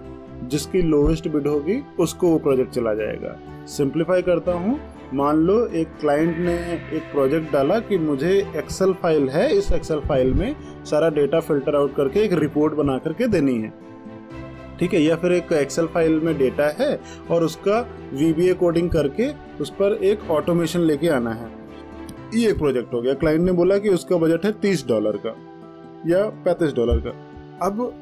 जिसकी 0.52 0.82
लोवेस्ट 0.82 1.28
बिड 1.28 1.48
होगी, 1.48 1.82
उसको 2.00 2.30
वो 2.30 2.40
प्रोजेक्ट 2.40 2.72
चला 2.72 2.94
जाएगा। 2.94 3.38
सिंप्लीफाई 3.68 4.22
करता 4.22 4.54
हूँ। 4.54 4.80
मान 5.14 5.38
लो 5.38 5.66
एक 5.68 5.88
क्लाइंट 6.00 6.38
ने 6.38 6.54
एक 6.94 7.12
प्रोजेक्ट 7.12 7.52
डाला 7.54 7.80
कि 7.80 7.98
मुझे 7.98 8.32
एक्सेल 8.58 8.94
फ़ाइल 8.94 9.30
है, 9.30 9.48
इस 9.58 9.72
एक्सेल 9.72 10.00
फ़ाइल 10.00 10.34
में 10.34 10.56
सारा 10.86 11.10
डेटा 11.10 11.40
फ़िल्टर 11.40 11.76
आउट 11.76 11.96
करके 11.96 12.20
एक 12.20 12.34
रिपोर्ट 12.34 12.74
बना 12.74 12.98
करके 12.98 13.28
देनी 13.28 13.56
है। 13.62 13.74
ठीक 14.80 14.94
है, 14.94 15.02
या 15.02 15.16
फिर 15.16 15.32
एक 15.32 15.52
एक्सेल 15.54 15.88
फ़ाइल 15.88 16.20
में 16.20 16.38
डेटा 16.38 16.68
है 16.80 17.00
और 17.32 17.44
उसका 17.44 17.80
वीबीए 18.14 18.54
कोडिंग 18.54 18.90
करके 18.90 19.28
उस 19.62 19.70
पर 19.70 19.94
एक 20.04 20.30
ऑटोमेशन 20.32 20.80
लेके 20.80 21.08
आना 21.08 21.34
है। 21.34 21.50
ये 22.36 22.50
एक 22.50 22.58
प्रोजेक्ट 22.58 22.94
हो 22.94 23.02
गया। 23.02 23.14
क्लाइंट 23.14 23.42
ने 23.42 23.52
बोला 23.52 23.78
कि 23.78 23.90
उसका 23.90 24.18
बजट 24.18 24.46
है 24.46 24.52
तीस 24.52 24.88
डॉलर 24.88 25.18
का 25.26 25.36
या 26.08 26.24
पैंतीस 26.46 26.74
डॉलर 26.74 27.00
का। 27.00 27.12
अब 27.66 27.94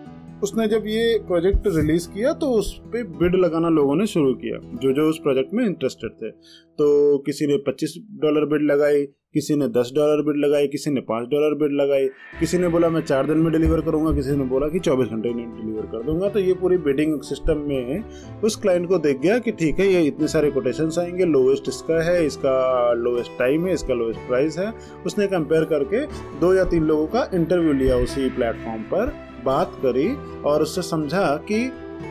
उसने 0.43 0.67
जब 0.67 0.83
ये 0.87 1.19
प्रोजेक्ट 1.27 1.59
रिलीज़ 1.67 2.09
किया 2.09 2.33
तो 2.33 2.47
उस 2.47 2.81
पर 2.85 3.03
बिड 3.03 3.35
लगाना 3.35 3.69
लोगों 3.69 3.95
ने 3.95 4.05
शुरू 4.07 4.33
किया, 4.33 4.59
जो 4.77 4.93
जो 4.93 5.09
उस 5.09 5.19
प्रोजेक्ट 5.19 5.53
में 5.53 5.65
इंटरेस्टेड 5.65 6.11
थे। 6.11 6.29
तो 6.77 7.17
किसी 7.17 7.47
ने 7.47 7.57
25 7.57 7.93
डॉलर 8.11 8.45
बिड 8.45 8.61
लगाई, 8.61 9.05
किसी 9.05 9.55
ने 9.55 9.67
10 9.67 9.91
डॉलर 9.95 10.23
बिड 10.23 10.37
लगाई, 10.37 10.67
किसी 10.67 10.91
ने 10.91 11.01
5 11.01 11.27
डॉलर 11.27 11.55
बिड 11.55 11.71
लगाई, 11.71 12.07
किसी 12.39 12.57
ने 12.57 12.67
बोला, 12.67 12.89
मैं 12.89 13.01
चार 13.01 13.27
दिन 13.27 13.37
में 13.37 13.51
डिलीवर 13.51 13.81
करूँगा, 13.81 14.11
किसी 14.11 14.31
ने 14.31 14.43
बोला 14.43 14.67
कि 14.67 14.79
24 14.79 15.07
घंटे 15.07 15.33
में 15.33 15.55
डिलीवर 15.55 15.85
कर 15.85 16.03
दूँगा। 16.03 16.29
तो 16.29 16.39
ये 16.39 16.53
पूरी 16.53 16.77
बिडिंग 16.77 17.21
सिस्टम 17.21 17.57
में 17.57 18.03
उस 18.43 18.55
क्लाइंट 18.55 18.87
को 18.87 18.97
देख 18.97 19.19
गया 19.19 19.39
कि 19.39 19.51
ठीक 19.51 19.79
है, 19.79 19.87
ये 19.87 20.01
इतने 20.01 20.27
सारे 20.27 20.51
कोटेशन 20.51 20.89
आएँगे 20.99 21.25
लोवेस्ट 21.25 21.67
इसका 21.67 22.03
है, 22.03 22.25
इसका 22.25 22.93
लोवेस्ट 22.93 23.31
टाइम 23.39 23.67
है, 23.67 23.73
इसका 23.73 23.93
लोवेस्ट 23.93 24.19
प्राइस 24.19 24.57
है। 24.57 24.73
उसने 25.05 25.27
कंपेयर 25.27 25.63
करके 25.63 26.05
दो 26.39 26.53
या 26.53 26.63
तीन 26.63 26.83
लोगों 26.83 27.07
का 27.07 27.29
इंटरव्यू 27.33 27.73
लिया 27.73 27.97
उसी 27.97 28.29
प्लेटफॉर्म 28.29 28.81
पर। 28.81 29.28
बात 29.45 29.77
करी 29.83 30.07
और 30.45 30.61
उससे 30.61 30.81
समझा 30.81 31.25
कि 31.51 31.63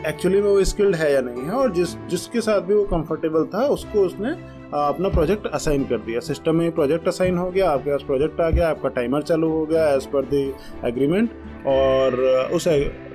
एक्चुअली 0.06 0.40
में 0.40 0.48
वो 0.48 0.64
स्किल्ड 0.64 0.96
है 0.96 1.12
या 1.12 1.20
नहीं 1.20 1.42
है 1.42 1.52
और 1.52 1.72
जिस, 1.72 1.94
जिसके 2.08 2.40
साथ 2.40 2.60
भी 2.60 2.74
वो 2.74 2.84
कंफर्टेबल 2.84 3.44
था, 3.44 3.66
उसको 3.66 4.00
उसने 4.00 4.30
अपना 4.74 5.08
प्रोजेक्ट 5.08 5.46
असाइन 5.46 5.84
कर 5.84 5.98
दिया। 5.98 6.20
सिस्टम 6.20 6.56
में 6.56 6.70
प्रोजेक्ट 6.72 7.08
असाइन 7.08 7.38
हो 7.38 7.50
गया, 7.50 7.70
आपके 7.70 7.90
पास 7.90 8.02
प्रोजेक्ट 8.02 8.40
आ 8.40 8.48
गया, 8.50 8.68
आपका 8.70 8.88
टाइमर 8.88 9.22
चालू 9.22 9.48
हो 9.50 9.64
गया 9.66 9.88
एज 9.90 10.06
पर 10.06 10.24
द 10.24 10.54
एग्रीमेंट 10.84 11.30
और 11.66 12.50
उस 12.54 12.68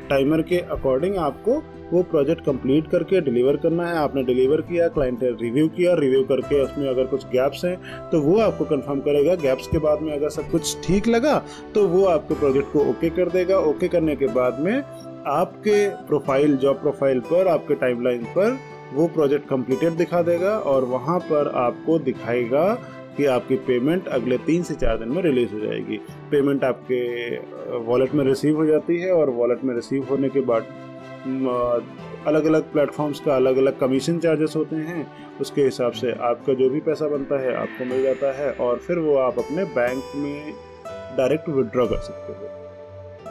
टाइमर 0.10 0.42
के 0.42 0.58
अकॉर्डिंग 0.72 1.18
आपको 1.18 1.62
वो 1.94 2.02
प्रोजेक्ट 2.04 2.46
कंप्लीट 2.46 2.88
करके 2.92 3.22
डिलीवर 3.22 3.58
करना 3.58 3.88
है। 3.88 3.96
आपने 3.98 4.24
डिलीवर 4.24 4.62
किया 4.64 4.88
क्लाइंट 4.90 5.24
ने 5.24 5.30
रिव्यू 5.42 5.68
किया 5.70 5.94
रिव्यू 5.96 6.24
करके 6.26 6.62
उसमें 6.64 6.88
अगर 6.90 7.06
कुछ 7.08 7.26
गैप्स 7.28 7.66
हैं 7.66 8.10
तो 8.10 8.22
वो 8.22 8.38
आपको 8.42 8.66
कंफर्म 8.66 9.00
करेगा। 9.02 9.36
गैप्स 9.38 9.68
के 9.68 9.78
बाद 9.80 10.02
में 10.02 10.14
अगर 10.14 10.30
सब 10.32 10.50
कुछ 10.52 10.78
ठीक 10.86 11.08
लगा 11.08 11.38
तो 11.76 11.88
वो 11.88 12.06
आपके 12.08 12.36
प्रोजेक्ट 12.36 12.72
को 12.74 12.90
ओके 12.90 13.10
कर 13.12 13.30
देगा। 13.32 13.58
ओके 13.60 13.88
करने 13.88 14.16
के 14.16 14.28
बाद 14.34 14.60
में 14.60 14.74
आपके 15.30 15.88
प्रोफ़ाइल 16.08 16.56
जॉब 16.58 16.76
प्रोफ़ाइल 16.78 17.20
पर, 17.22 17.48
आपके 17.48 17.76
टाइमलाइन 17.76 18.24
पर 18.36 18.58
वो 18.94 19.08
प्रोजेक्ट 19.10 19.48
कंप्लीटेड 19.50 19.94
दिखा 19.98 20.22
देगा 20.22 20.58
और 20.72 20.86
वहाँ 20.86 21.20
पर 21.22 21.48
आपको 21.58 21.98
दिखाएगा 22.02 22.74
कि 23.18 23.26
आपकी 23.28 23.56
पेमेंट 23.66 24.08
अगले 24.10 24.38
तीन 24.40 24.64
से 24.64 24.76
चार 24.76 24.98
दिन 24.98 25.10
में 25.10 25.22
रिलीज़ 25.24 25.54
हो 25.54 25.60
जाएगी। 25.60 25.98
पेमेंट 26.32 26.64
आपके 26.64 27.38
वॉलेट 27.86 28.14
में 28.14 28.24
रिसीव 28.26 28.58
हो 28.58 28.66
जाती 28.66 28.98
है 29.00 29.12
और 29.12 29.30
वॉलेट 29.32 29.64
में 29.64 29.74
रिसीव 29.76 30.08
होने 30.10 30.30
के 30.30 30.42
बाद 30.42 30.66
अलग 31.24 32.46
अलग 32.46 32.72
प्लेटफॉर्म्स 32.74 33.20
का 33.20 33.36
अलग 33.36 33.58
अलग 33.58 33.80
कमीशन 33.80 34.20
चार्जेस 34.20 34.54
होते 34.56 34.76
हैं। 34.76 35.06
उसके 35.42 35.62
हिसाब 35.62 35.92
से 35.92 36.12
आपका 36.22 36.54
जो 36.54 36.70
भी 36.70 36.80
पैसा 36.80 37.08
बनता 37.08 37.40
है, 37.42 37.56
आपको 37.56 37.86
मिल 37.86 38.04
जाता 38.04 38.32
है 38.38 38.52
और 38.52 38.78
फिर 38.78 39.00
वो 39.00 39.16
आप 39.18 39.40
अपने 39.40 39.64
बैंक 39.66 40.04
में 40.16 40.54
डायरेक्ट 41.18 41.50
विड्रॉ 41.50 41.86
कर 41.88 41.98
सकते 41.98 42.34
हो। 42.34 42.50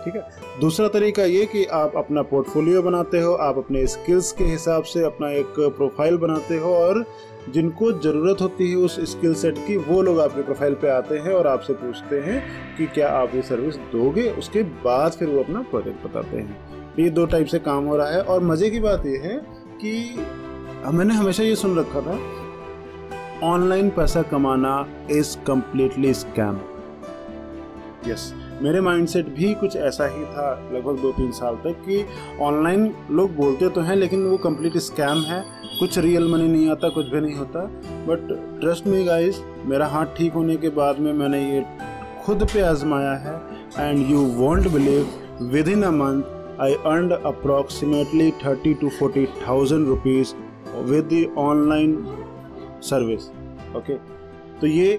ठीक 0.04 0.14
है? 0.14 0.22
दूसरा 0.60 0.88
तरीका 0.88 1.24
ये 1.24 1.44
कि 1.46 1.64
आप 1.64 1.92
अपना 1.96 2.22
पोर्टफोलियो 2.22 2.82
बनाते 2.82 3.20
हो, 3.20 3.32
आप 3.32 3.58
अपने 3.58 3.86
स्किल्स 3.86 4.32
के 4.32 4.44
हिसाब 4.44 4.82
से 4.82 5.04
अपना 5.04 5.30
एक 5.30 5.54
प्रोफ़ाइल 5.76 6.16
बनाते 6.16 6.56
हो 6.56 6.74
और 6.74 7.04
जिनको 7.48 7.92
ज़रूरत 7.92 8.40
होती 8.40 8.70
है 8.70 8.76
उस 8.76 8.98
स्किल 9.10 9.34
सेट 9.34 9.58
की, 9.58 9.76
वो 9.76 10.02
लोग 10.02 10.20
आपके 10.20 10.42
प्रोफ़ाइल 10.42 10.74
पे 10.74 10.88
आते 10.88 11.18
हैं 11.18 11.32
और 11.32 11.46
आपसे 11.46 11.72
पूछते 11.72 12.20
हैं 12.20 12.42
कि 12.76 12.86
क्या 12.86 13.08
आप 13.10 13.34
ये 13.34 13.42
सर्विस 13.42 13.76
दोगे? 13.92 14.28
उसके 14.30 14.62
बाद 14.62 15.12
फिर 15.12 15.28
वो 15.28 15.42
अपना 15.42 15.62
प्रोजेक्ट 15.62 16.06
बताते 16.06 16.36
हैं। 16.36 16.81
ये 16.98 17.08
दो 17.10 17.24
टाइप 17.26 17.46
से 17.46 17.58
काम 17.58 17.84
हो 17.84 17.96
रहा 17.96 18.06
है 18.06 18.22
और 18.22 18.42
मज़े 18.42 18.70
की 18.70 18.80
बात 18.80 19.06
यह 19.06 19.22
है 19.24 19.36
कि 19.80 19.92
मैंने 20.88 21.14
हमेशा 21.14 21.42
ये 21.42 21.54
सुन 21.56 21.78
रखा 21.78 22.00
था, 22.00 22.18
ऑनलाइन 23.44 23.88
पैसा 23.90 24.22
कमाना 24.22 24.74
इज़ 25.10 25.36
कम्प्लीटली 25.46 26.12
स्कैम 26.14 26.58
यस 28.06 28.32
मेरे 28.62 28.80
माइंडसेट 28.80 29.28
भी 29.34 29.52
कुछ 29.54 29.76
ऐसा 29.76 30.06
ही 30.06 30.24
था 30.26 30.50
लगभग 30.72 30.98
दो 31.02 31.12
तीन 31.12 31.30
साल 31.32 31.54
तक 31.64 31.80
कि 31.86 32.04
ऑनलाइन 32.40 32.92
लोग 33.10 33.34
बोलते 33.36 33.68
तो 33.68 33.80
हैं, 33.80 33.96
लेकिन 33.96 34.26
वो 34.26 34.36
कंप्लीट 34.38 34.76
स्कैम 34.78 35.22
है। 35.22 35.42
कुछ 35.78 35.98
रियल 35.98 36.30
मनी 36.32 36.48
नहीं 36.48 36.70
आता, 36.70 36.88
कुछ 36.88 37.06
भी 37.06 37.20
नहीं 37.20 37.34
होता। 37.34 37.64
बट 38.08 38.28
ट्रस्ट 38.60 38.86
मी 38.86 39.04
गाइस 39.04 39.40
मेरा 39.66 39.86
हाथ 39.86 40.14
ठीक 40.16 40.32
होने 40.32 40.56
के 40.56 40.68
बाद 40.76 40.98
में 40.98 41.12
मैंने 41.12 41.42
ये 41.44 41.64
खुद 42.24 42.46
पे 42.54 42.60
आजमाया 42.62 43.12
है। 43.24 43.34
And 43.80 44.10
you 44.10 44.18
won't 44.36 44.68
believe 44.68 45.48
within 45.68 45.82
a 45.82 45.90
month 45.92 46.22
I 46.60 46.76
earned 46.84 47.12
approximately 47.12 48.30
30 48.42 48.74
to 48.74 48.90
40,000 48.90 49.86
rupees 49.86 50.34
with 50.90 51.08
the 51.08 51.26
online 51.36 51.96
service. 52.80 53.30
Okay, 53.76 53.96
तो 54.60 54.66
ये 54.66 54.96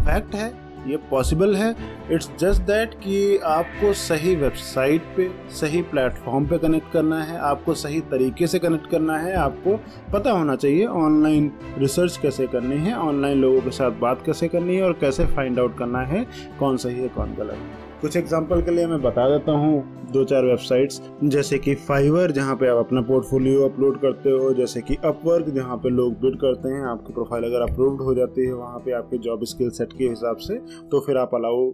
फैक्ट 0.00 0.34
है 0.34 0.48
ये 0.88 0.96
पॉसिबल 1.10 1.54
है. 1.56 1.74
इट्स 2.12 2.30
जस्ट 2.40 2.62
दैट 2.62 2.94
कि 2.94 3.36
आपको 3.36 3.92
सही 3.92 4.34
वेबसाइट 4.36 5.02
पे 5.16 5.30
सही 5.50 5.82
प्लेटफॉर्म 5.82 6.46
पे 6.46 6.58
कनेक्ट 6.58 6.92
करना 6.92 7.22
है 7.22 7.38
आपको 7.38 7.74
सही 7.74 8.00
तरीके 8.00 8.46
से 8.46 8.58
कनेक्ट 8.58 8.86
करना 8.90 9.18
है 9.18 9.34
आपको 9.36 9.76
पता 10.12 10.30
होना 10.30 10.56
चाहिए 10.56 10.86
ऑनलाइन 10.86 11.50
रिसर्च 11.78 12.16
कैसे 12.16 12.46
करनी 12.46 12.76
है 12.76 12.94
ऑनलाइन 12.98 13.38
लोगों 13.38 13.60
के 13.60 13.70
साथ 13.70 13.98
बात 14.00 14.22
कैसे 14.26 14.48
करनी 14.48 14.76
है 14.76 14.82
और 14.82 14.92
कैसे 14.92 15.26
फाइंड 15.26 15.58
आउट 15.58 15.76
करना 15.78 16.02
है 16.02 16.26
कौन 16.58 16.76
सही 16.76 17.00
है 17.00 17.08
कौन 17.08 17.34
गलत 17.34 17.52
है। 17.52 17.85
कुछ 18.00 18.16
एग्ज़ाम्पल 18.16 18.60
के 18.62 18.70
लिए 18.70 18.86
मैं 18.86 19.00
बता 19.02 19.28
देता 19.28 19.52
हूँ 19.52 20.10
दो 20.12 20.24
चार 20.24 20.44
वेबसाइट्स 20.44 21.00
जैसे 21.24 21.58
कि 21.58 21.74
फाइवर 21.86 22.30
जहाँ 22.32 22.56
पे 22.56 22.68
आप 22.68 22.76
अपना 22.78 23.00
पोर्टफोलियो 23.02 23.64
अपलोड 23.64 24.00
करते 24.00 24.30
हो, 24.30 24.52
जैसे 24.54 24.80
कि 24.80 24.96
अपवर्क 25.04 25.48
जहाँ 25.54 25.76
पे 25.76 25.90
लोग 25.90 26.12
बिड 26.20 26.36
करते 26.40 26.68
हैं, 26.68 26.84
आपकी 26.86 27.12
प्रोफ़ाइल 27.12 27.44
अगर 27.44 27.62
अप्रूव्ड 27.62 28.02
हो 28.02 28.14
जाती 28.14 28.46
है, 28.46 28.52
वहाँ 28.52 28.78
पे 28.78 28.92
आपके 28.92 29.18
जॉब 29.18 29.44
स्किल 29.44 29.70
सेट 29.70 29.92
के 29.92 30.08
हिसाब 30.08 30.36
से 30.40 30.58
तो 30.90 31.00
फिर 31.06 31.16
आप 31.16 31.34
अलाउ 31.34 31.70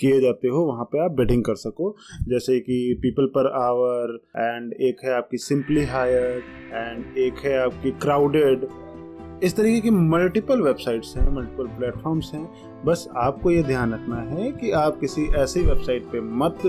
किए 0.00 0.20
जाते 0.20 0.48
हो, 0.48 0.64
वहाँ 0.64 0.84
पे 0.84 1.04
आप 1.04 1.10
बिडिंग 1.12 1.44
कर 1.44 1.54
सको। 1.56 1.94
जैसे 2.28 2.58
कि 2.60 2.98
पीपल 3.02 3.26
पर 3.36 3.52
आवर 3.58 4.18
एंड 4.36 4.72
एक 4.88 5.04
है 5.04 5.14
आपकी 5.14 5.38
सिंपली 5.38 5.84
हायर 5.86 6.42
एंड 6.72 7.18
एक 7.18 7.44
है 7.44 7.58
आपकी 7.58 7.90
क्राउडेड 8.02 8.68
इस 9.42 9.56
तरीके 9.56 9.80
की 9.80 9.90
मल्टीपल 9.90 10.60
वेबसाइट्स 10.62 11.16
हैं 11.16 11.28
मल्टीपल 11.32 11.66
प्लेटफॉर्म्स 11.68 12.30
हैं। 12.34 12.48
बस 12.84 13.06
आपको 13.16 13.50
ये 13.50 13.62
ध्यान 13.62 13.92
रखना 13.94 14.16
है 14.30 14.50
कि 14.52 14.70
आप 14.70 14.98
किसी 15.00 15.26
ऐसी 15.36 15.60
वेबसाइट 15.60 16.04
पे 16.04 16.20
मत 16.20 16.62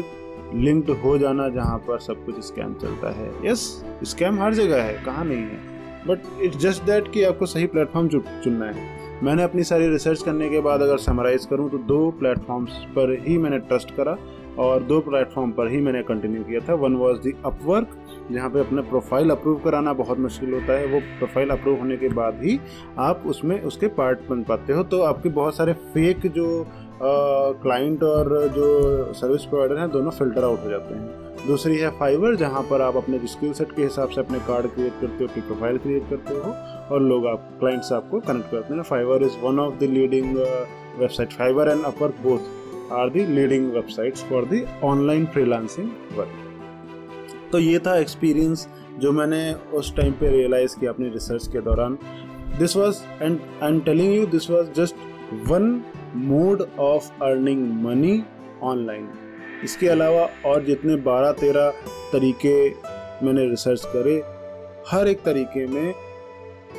लिंक्ड 0.55 0.89
हो 1.03 1.17
जाना 1.17 1.47
जहाँ 1.49 1.77
पर 1.77 1.99
सब 1.99 2.25
कुछ 2.25 2.39
स्कैम 2.45 2.73
चलता 2.73 3.11
है। 3.11 3.31
यस 3.45 3.61
स्कैम 4.03 4.41
हर 4.41 4.53
जगह 4.53 4.83
है, 4.83 4.93
कहाँ 5.05 5.25
नहीं 5.25 5.37
है। 5.37 5.67
बट 6.07 6.43
इट्स 6.43 6.57
जस्ट 6.57 6.83
दैट 6.83 7.11
कि 7.11 7.23
आपको 7.23 7.45
सही 7.45 7.67
प्लेटफॉर्म 7.67 8.07
चुनना 8.07 8.65
है। 8.65 8.87
मैंने 9.23 9.43
अपनी 9.43 9.63
सारी 9.63 9.87
रिसर्च 9.87 10.21
करने 10.21 10.49
के 10.49 10.59
बाद 10.61 10.81
अगर 10.81 10.97
समराइज 10.97 11.45
करूँ 11.45 11.69
तो 11.69 11.77
दो 11.77 12.09
प्लेटफॉर्म्स 12.11 12.71
पर 12.95 13.17
ही 13.27 13.37
मैंने 13.37 13.59
ट्रस्ट 13.59 13.95
करा। 13.95 14.17
और 14.59 14.83
दो 14.83 14.99
प्लेटफॉर्म 15.01 15.51
पर 15.51 15.67
ही 15.71 15.79
मैंने 15.81 16.01
कंटिन्यू 16.03 16.43
किया 16.43 16.59
था। 16.59 16.73
वन 16.75 16.95
वॉज़ 16.95 17.19
दी 17.19 17.33
अपवर्क 17.45 17.97
जहाँ 18.31 18.49
पे 18.49 18.59
अपने 18.59 18.81
प्रोफ़ाइल 18.89 19.29
अप्रूव 19.29 19.59
कराना 19.59 19.93
बहुत 19.95 20.19
मुश्किल 20.19 20.53
होता 20.53 20.73
है। 20.73 20.85
वो 20.87 20.99
प्रोफ़ाइल 21.19 21.49
अप्रूव 21.49 21.79
होने 21.79 21.97
के 21.97 22.09
बाद 22.11 22.41
ही 22.43 22.59
आप 22.99 23.23
उसमें 23.27 23.61
उसके 23.61 23.87
पार्ट 23.95 24.19
बन 24.29 24.43
पाते 24.43 24.73
हो। 24.73 24.83
तो 24.85 25.01
आपके 25.03 25.29
बहुत 25.31 25.55
सारे 25.55 25.73
फेक 25.93 26.27
जो 26.27 26.65
क्लाइंट 27.01 28.03
और 28.03 28.29
जो 28.55 29.13
सर्विस 29.13 29.43
प्रोवाइडर 29.45 29.77
हैं, 29.77 29.89
दोनों 29.91 30.11
फ़िल्टर 30.11 30.43
आउट 30.43 30.63
हो 30.63 30.69
जाते 30.69 30.93
हैं। 30.93 31.47
दूसरी 31.47 31.77
है 31.77 31.89
फाइवर 31.99 32.35
जहाँ 32.35 32.61
पर 32.69 32.81
आप 32.81 32.95
अपने 32.97 33.19
स्किल 33.27 33.53
सेट 33.53 33.71
के 33.71 33.83
हिसाब 33.83 34.09
से 34.09 34.21
अपने 34.21 34.39
कार्ड 34.47 34.67
क्रिएट 34.67 34.93
करते 35.01 35.23
हो, 35.23 35.29
अपनी 35.29 35.41
प्रोफ़ाइल 35.41 35.77
क्रिएट 35.77 36.09
करते 36.09 36.33
हो, 36.35 36.53
और 36.93 37.01
लोग 37.01 37.27
आप 37.27 37.49
क्लाइंट्स 37.59 37.91
आपको 37.93 38.19
कनेक्ट 38.21 38.51
करते 38.51 38.73
हैं। 38.73 38.83
Fiverr 38.83 39.23
is 39.23 39.37
one 39.43 39.59
of 39.59 39.79
the 39.79 39.89
leading 39.91 40.35
website 40.99 41.33
Fiverr 41.33 41.69
and 41.69 41.83
Upwork 41.85 42.13
both 42.23 42.58
are 42.91 43.09
the 43.09 43.25
leading 43.25 43.71
websites 43.71 44.23
for 44.23 44.45
the 44.45 44.63
online 44.83 45.25
freelancing 45.25 45.89
work 46.17 47.49
तो 47.51 47.59
ये 47.59 47.79
था 47.79 47.97
एक्सपीरियंस 47.97 48.67
जो 48.99 49.11
मैंने 49.11 49.41
उस 49.73 49.95
टाइम 49.95 50.11
पे 50.11 50.29
रियलाइज़ 50.31 50.79
किया 50.79 50.91
अपनी 50.91 51.09
रिसर्च 51.09 51.47
के 51.47 51.61
दौरान। 51.61 51.97
This 52.59 52.75
was 52.77 52.97
and 53.21 53.39
I 53.63 53.69
am 53.69 53.79
telling 53.81 54.13
you 54.15 54.25
this 54.27 54.49
was 54.49 54.71
just 54.71 54.95
one 55.49 55.81
mode 56.15 56.61
of 56.79 57.11
earning 57.23 57.67
money 57.83 58.21
online 58.63 59.07
इसके 59.63 59.87
अलावा 59.87 60.27
और 60.45 60.63
जितने 60.65 60.95
बारह 61.05 61.31
तेरह 61.31 61.69
तरीके 62.11 62.53
मैंने 63.25 63.49
रिसर्च 63.49 63.81
करे, 63.85 64.15
हर 64.87 65.07
एक 65.07 65.21
तरीके 65.23 65.65
में 65.67 65.93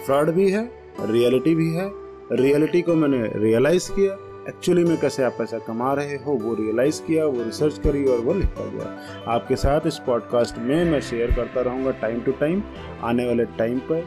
फ्रॉड 0.07 0.31
भी 0.31 0.51
है 0.51 0.69
रियलिटी 1.01 1.55
भी 1.55 1.71
है। 1.75 1.91
रियलिटी 2.33 2.83
को 2.83 2.95
मैंने 2.95 3.23
रियलाइज़ 3.37 3.91
किया। 3.93 4.17
एक्चुअली 4.49 4.85
में 4.85 5.01
कैसे 5.01 5.23
आप 5.23 5.35
पैसा 5.39 5.59
कमा 5.59 5.93
रहे 5.95 6.17
हो? 6.17 6.33
वो 6.33 6.55
रियलाइज़ 6.55 7.03
किया, 7.03 7.25
वो 7.25 7.43
रिसर्च 7.43 7.79
करी 7.79 8.05
और 8.05 8.19
वो 8.19 8.35
लिखता 8.35 8.65
गया। 8.65 8.97
आपके 9.29 9.57
साथ 9.57 9.81
इस 9.87 9.99
पॉडकास्ट 9.99 10.59
में 10.59 10.85
मैं 10.85 11.01
शेयर 11.01 11.35
करता 11.35 11.61
रहूँगा 11.61 11.91
टाइम 11.91 12.21
टू 12.21 12.33
टाइम 12.33 12.63
आने 13.03 13.27
वाले 13.27 13.45
टाइम 13.45 13.79
पर। 13.79 14.05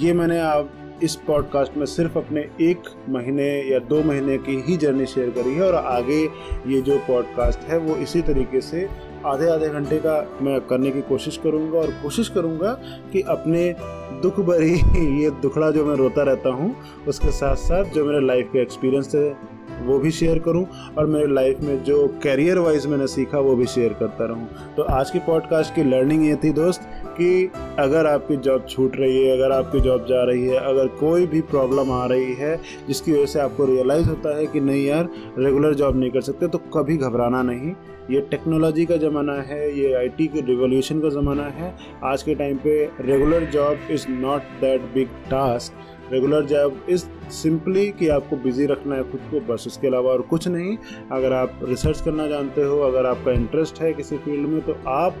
ये 0.00 0.12
मैंने 0.12 0.40
आप 0.40 0.72
इस 1.02 1.14
पॉडकास्ट 1.14 1.76
में 1.76 1.86
सिर्फ़ 1.86 2.18
अपने 2.18 2.48
एक 2.60 2.78
महीने 3.08 3.62
या 3.72 3.78
दो 3.78 4.02
महीने 4.02 4.38
की 4.38 4.60
ही 4.66 4.76
जर्नी 4.76 5.06
शेयर 5.06 5.30
करी 5.30 5.54
है 5.54 5.62
और 5.62 5.74
आगे 5.74 6.24
ये 6.66 6.80
जो 6.80 6.98
पॉडकास्ट 6.98 7.60
है, 7.60 7.78
वो 7.78 7.96
इसी 7.96 8.22
तरीके 8.22 8.60
से 8.60 8.88
आधे 9.26 9.50
आधे 9.50 9.68
घंटे 9.68 9.96
का 9.96 10.38
मैं 10.42 10.60
करने 10.60 10.90
की 10.90 11.00
कोशिश 11.00 11.36
करूँगा 11.36 11.78
और 11.78 11.90
कोशिश 11.90 12.28
करूँगा 12.28 12.72
कि 13.12 13.20
अपने 13.20 13.74
दुख 14.22 14.40
भरी 14.40 14.74
ये 15.22 15.30
दुखड़ा 15.42 15.70
जो 15.70 15.84
मैं 15.84 15.96
रोता 15.96 16.22
रहता 16.22 16.50
हूँ, 16.50 16.74
उसके 17.08 17.30
साथ 17.30 17.56
साथ 17.56 17.84
जो 17.84 18.04
मेरे 18.04 18.20
लाइफ 18.26 18.50
के 18.52 18.62
एक्सपीरियंस 18.62 19.14
थे 19.14 19.28
वो 19.78 19.98
भी 19.98 20.10
शेयर 20.10 20.38
करूँ 20.38 20.64
और 20.98 21.06
मेरे 21.06 21.26
लाइफ 21.26 21.60
में 21.60 21.82
जो 21.84 22.06
करियर 22.22 22.58
वाइज 22.58 22.86
मैंने 22.86 23.06
सीखा, 23.06 23.38
वो 23.38 23.54
भी 23.56 23.66
शेयर 23.66 23.92
करता 23.92 24.24
रहूँ। 24.24 24.74
तो 24.76 24.82
आज 24.82 25.10
की 25.10 25.18
पॉडकास्ट 25.18 25.74
की 25.74 25.84
लर्निंग 25.84 26.26
ये 26.26 26.36
थी, 26.36 26.50
दोस्त। 26.50 26.80
कि 27.18 27.50
अगर 27.78 28.06
आपकी 28.06 28.36
जॉब 28.38 28.66
छूट 28.68 28.96
रही 28.96 29.22
है, 29.24 29.36
अगर 29.36 29.52
आपकी 29.52 29.80
जॉब 29.80 30.06
जा 30.06 30.22
रही 30.24 30.46
है, 30.46 30.58
अगर 30.58 30.86
कोई 31.00 31.26
भी 31.26 31.40
प्रॉब्लम 31.50 31.90
आ 31.92 32.04
रही 32.06 32.34
है, 32.34 32.56
जिसकी 32.88 33.12
वजह 33.12 33.26
से 33.26 33.40
आपको 33.40 33.64
रियलाइज़ 33.66 34.08
होता 34.08 34.36
है 34.38 34.46
कि 34.46 34.60
नहीं 34.60 34.86
यार 34.86 35.08
रेगुलर 35.38 35.74
जॉब 35.74 35.96
नहीं 35.96 36.10
कर 36.10 36.20
सकते 36.20 36.48
तो 36.48 36.58
कभी 36.74 36.96
घबराना 36.98 37.42
नहीं। 37.42 37.74
ये 38.10 38.20
टेक्नोलॉजी 38.30 38.84
का 38.86 38.96
ज़माना 38.96 39.32
है, 39.42 39.78
ये 39.78 39.92
आईटी 39.94 40.26
के 40.26 40.40
रिवोल्यूशन 40.46 41.00
का 41.00 41.08
ज़माना 41.10 41.44
है। 41.50 41.74
आज 42.04 42.22
के 42.22 42.34
टाइम 42.34 42.56
पे 42.58 42.82
regular 43.00 43.44
job 43.50 43.90
is 43.90 44.06
not 44.10 44.42
that 44.60 44.82
big 44.94 45.08
task 45.30 46.12
regular 46.12 46.44
job 46.46 46.86
is 46.88 47.04
simply 47.32 47.86
कि 47.92 48.08
आपको 48.08 48.36
बिज़ी 48.36 48.66
रखना 48.66 48.96
है 48.96 49.02
खुद 49.10 49.20
को, 49.30 49.40
बस 49.52 49.64
उसके 49.66 49.86
अलावा 49.86 50.10
और 50.10 50.22
कुछ 50.22 50.46
नहीं। 50.48 50.76
अगर 51.12 51.32
आप 51.32 51.58
रिसर्च 51.62 52.00
करना 52.00 52.26
जानते 52.26 52.62
हो, 52.62 52.78
अगर 52.80 53.06
आपका 53.06 53.32
इंटरेस्ट 53.32 53.80
है 53.80 53.92
किसी 53.92 54.16
फ़ील्ड 54.18 54.48
में 54.48 54.60
तो 54.62 54.76
आप 54.88 55.20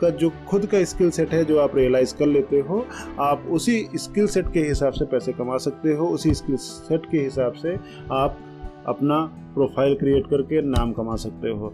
का 0.00 0.10
जो 0.10 0.30
खुद 0.48 0.66
का 0.66 0.82
स्किल 0.84 1.10
सेट 1.10 1.32
है 1.32 1.44
जो 1.44 1.58
आप 1.58 1.76
रियलाइज़ 1.76 2.14
कर 2.16 2.26
लेते 2.26 2.60
हो, 2.60 2.84
आप 3.20 3.46
उसी 3.50 3.88
स्किल 3.96 4.26
सेट 4.26 4.52
के 4.52 4.60
हिसाब 4.60 4.92
से 4.92 5.04
पैसे 5.04 5.32
कमा 5.32 5.56
सकते 5.58 5.94
हो, 5.94 6.08
उसी 6.08 6.34
स्किल 6.34 6.56
सेट 6.56 7.06
के 7.10 7.18
हिसाब 7.18 7.52
से 7.52 7.76
आप 8.12 8.38
अपना 8.86 9.24
प्रोफ़ाइल 9.54 9.94
क्रिएट 9.94 10.26
करके 10.26 10.62
नाम 10.62 10.92
कमा 10.92 11.16
सकते 11.16 11.48
हो। 11.48 11.72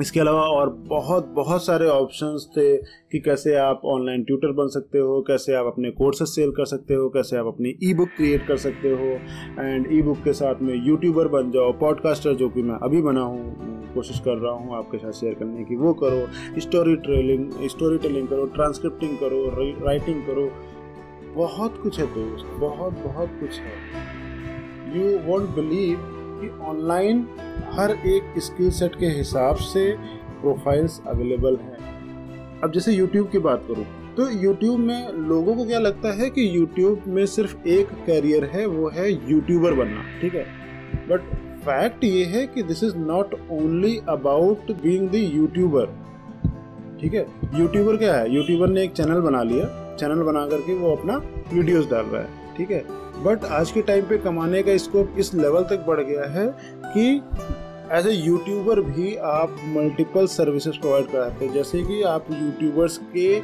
इसके 0.00 0.20
अलावा 0.20 0.40
और 0.40 0.70
बहुत 0.88 1.26
बहुत 1.26 1.64
सारे 1.64 1.86
ऑप्शंस 1.86 2.46
थे 2.56 2.76
कि 2.76 3.18
कैसे 3.18 3.54
आप 3.54 3.80
ऑनलाइन 3.84 4.22
ट्यूटर 4.24 4.52
बन 4.52 4.68
सकते 4.68 4.98
हो, 4.98 5.20
कैसे 5.20 5.54
आप 5.54 5.66
अपने 5.66 5.90
कोर्सेज 5.90 6.28
सेल 6.28 6.50
कर 6.50 6.64
सकते 6.64 6.94
हो, 6.94 7.08
कैसे 7.08 7.36
आप 7.36 7.46
अपनी 7.46 7.74
ई 7.84 7.94
बुक 7.94 8.08
क्रिएट 8.16 8.46
कर 8.48 8.56
सकते 8.56 8.90
हो 8.90 9.64
एंड 9.64 9.86
ई 9.92 10.02
बुक 10.02 10.18
के 10.24 10.32
साथ 10.32 10.62
में 10.62 10.74
यूट्यूबर 10.86 11.28
बन 11.28 11.50
जाओ 11.50 11.72
पॉडकास्टर 11.72 12.34
जो 12.34 12.48
कि 12.48 12.62
मैं 12.62 12.78
अभी 12.82 13.02
बना 13.02 13.20
हूँ 13.20 13.73
कोशिश 13.94 14.18
कर 14.20 14.38
रहा 14.38 14.52
हूँ 14.52 14.76
आपके 14.76 14.98
साथ 14.98 15.12
शेयर 15.12 15.34
करने 15.34 15.64
की। 15.64 15.76
वो 15.76 15.92
करो 15.94 16.60
स्टोरी 16.60 16.96
ट्रेलिंग 16.98 17.68
स्टोरी 17.68 17.98
टेलिंग 17.98 18.28
करो 18.28 18.44
ट्रांसक्रिप्टिंग 18.54 19.16
करो 19.18 19.44
राइटिंग 19.86 20.22
करो। 20.26 20.50
बहुत 21.34 21.80
कुछ 21.82 21.98
है 22.00 22.06
दोस्त, 22.06 22.46
बहुत 22.58 22.92
बहुत 23.04 23.30
कुछ 23.40 23.58
है। 23.58 23.72
यू 24.96 25.18
वॉन्ट 25.26 25.50
बिलीव 25.50 25.98
कि 26.40 26.48
ऑनलाइन 26.62 27.26
हर 27.72 27.90
एक 28.06 28.38
स्किल 28.38 28.70
सेट 28.72 28.94
के 28.94 29.06
हिसाब 29.16 29.56
से 29.64 29.90
प्रोफाइल्स 30.40 31.00
अवेलेबल 31.06 31.56
हैं। 31.56 32.60
अब 32.60 32.72
जैसे 32.72 32.92
यूट्यूब 32.92 33.28
की 33.30 33.38
बात 33.40 33.64
करूँ 33.68 33.84
तो 34.16 34.28
यूट्यूब 34.32 34.78
में 34.80 35.12
लोगों 35.28 35.54
को 35.56 35.64
क्या 35.66 35.78
लगता 35.78 36.12
है 36.14 36.28
कि 36.30 36.46
यूट्यूब 36.56 37.02
में 37.06 37.24
सिर्फ़ 37.26 37.66
एक 37.68 37.88
करियर 38.06 38.44
है, 38.44 38.66
वो 38.66 38.88
है 38.88 39.10
यूट्यूबर 39.30 39.72
बनना, 39.74 40.02
ठीक 40.20 40.34
है? 40.34 40.44
बट 41.08 41.53
फैक्ट 41.64 42.04
ये 42.04 42.24
है 42.24 42.46
कि 42.46 42.62
this 42.62 42.82
is 42.84 42.96
not 42.96 43.34
only 43.50 44.00
about 44.08 44.70
being 44.82 45.08
the 45.08 45.14
YouTuber 45.14 45.86
ठीक 47.00 47.14
है? 47.14 47.26
यूट्यूबर 47.54 47.96
क्या 47.96 48.14
है? 48.14 48.34
यूट्यूबर 48.34 48.68
ने 48.68 48.82
एक 48.82 48.92
चैनल 48.92 49.20
बना 49.20 49.42
लिया। 49.42 49.96
चैनल 49.96 50.22
बना 50.22 50.46
करके 50.46 50.74
वो 50.74 50.96
अपना 50.96 51.16
वीडियोस 51.54 51.90
डाल 51.90 52.04
रहा 52.04 52.22
है। 52.22 52.56
ठीक 52.56 52.70
है? 52.70 52.84
बट 53.24 53.44
आज 53.44 53.70
के 53.70 53.82
टाइम 53.82 54.04
पे 54.04 54.18
कमाने 54.18 54.62
का 54.62 54.76
स्कोप 54.76 55.14
इस 55.18 55.34
लेवल 55.34 55.62
तक 55.62 55.84
बढ़ 55.88 56.00
गया 56.00 56.24
है 56.24 56.46
कि 56.84 57.20
एज 57.92 58.06
ए 58.06 58.10
यूट्यूबर 58.10 58.80
भी 58.80 59.14
आप 59.16 59.56
मल्टीपल 59.66 60.26
सर्विसेज़ 60.26 60.78
प्रोवाइड 60.80 61.06
कराते 61.06 61.44
हैं। 61.44 61.52
जैसे 61.52 61.82
कि 61.82 62.02
आप 62.02 62.26
यूट्यूबर्स 62.32 62.96
के 63.16 63.38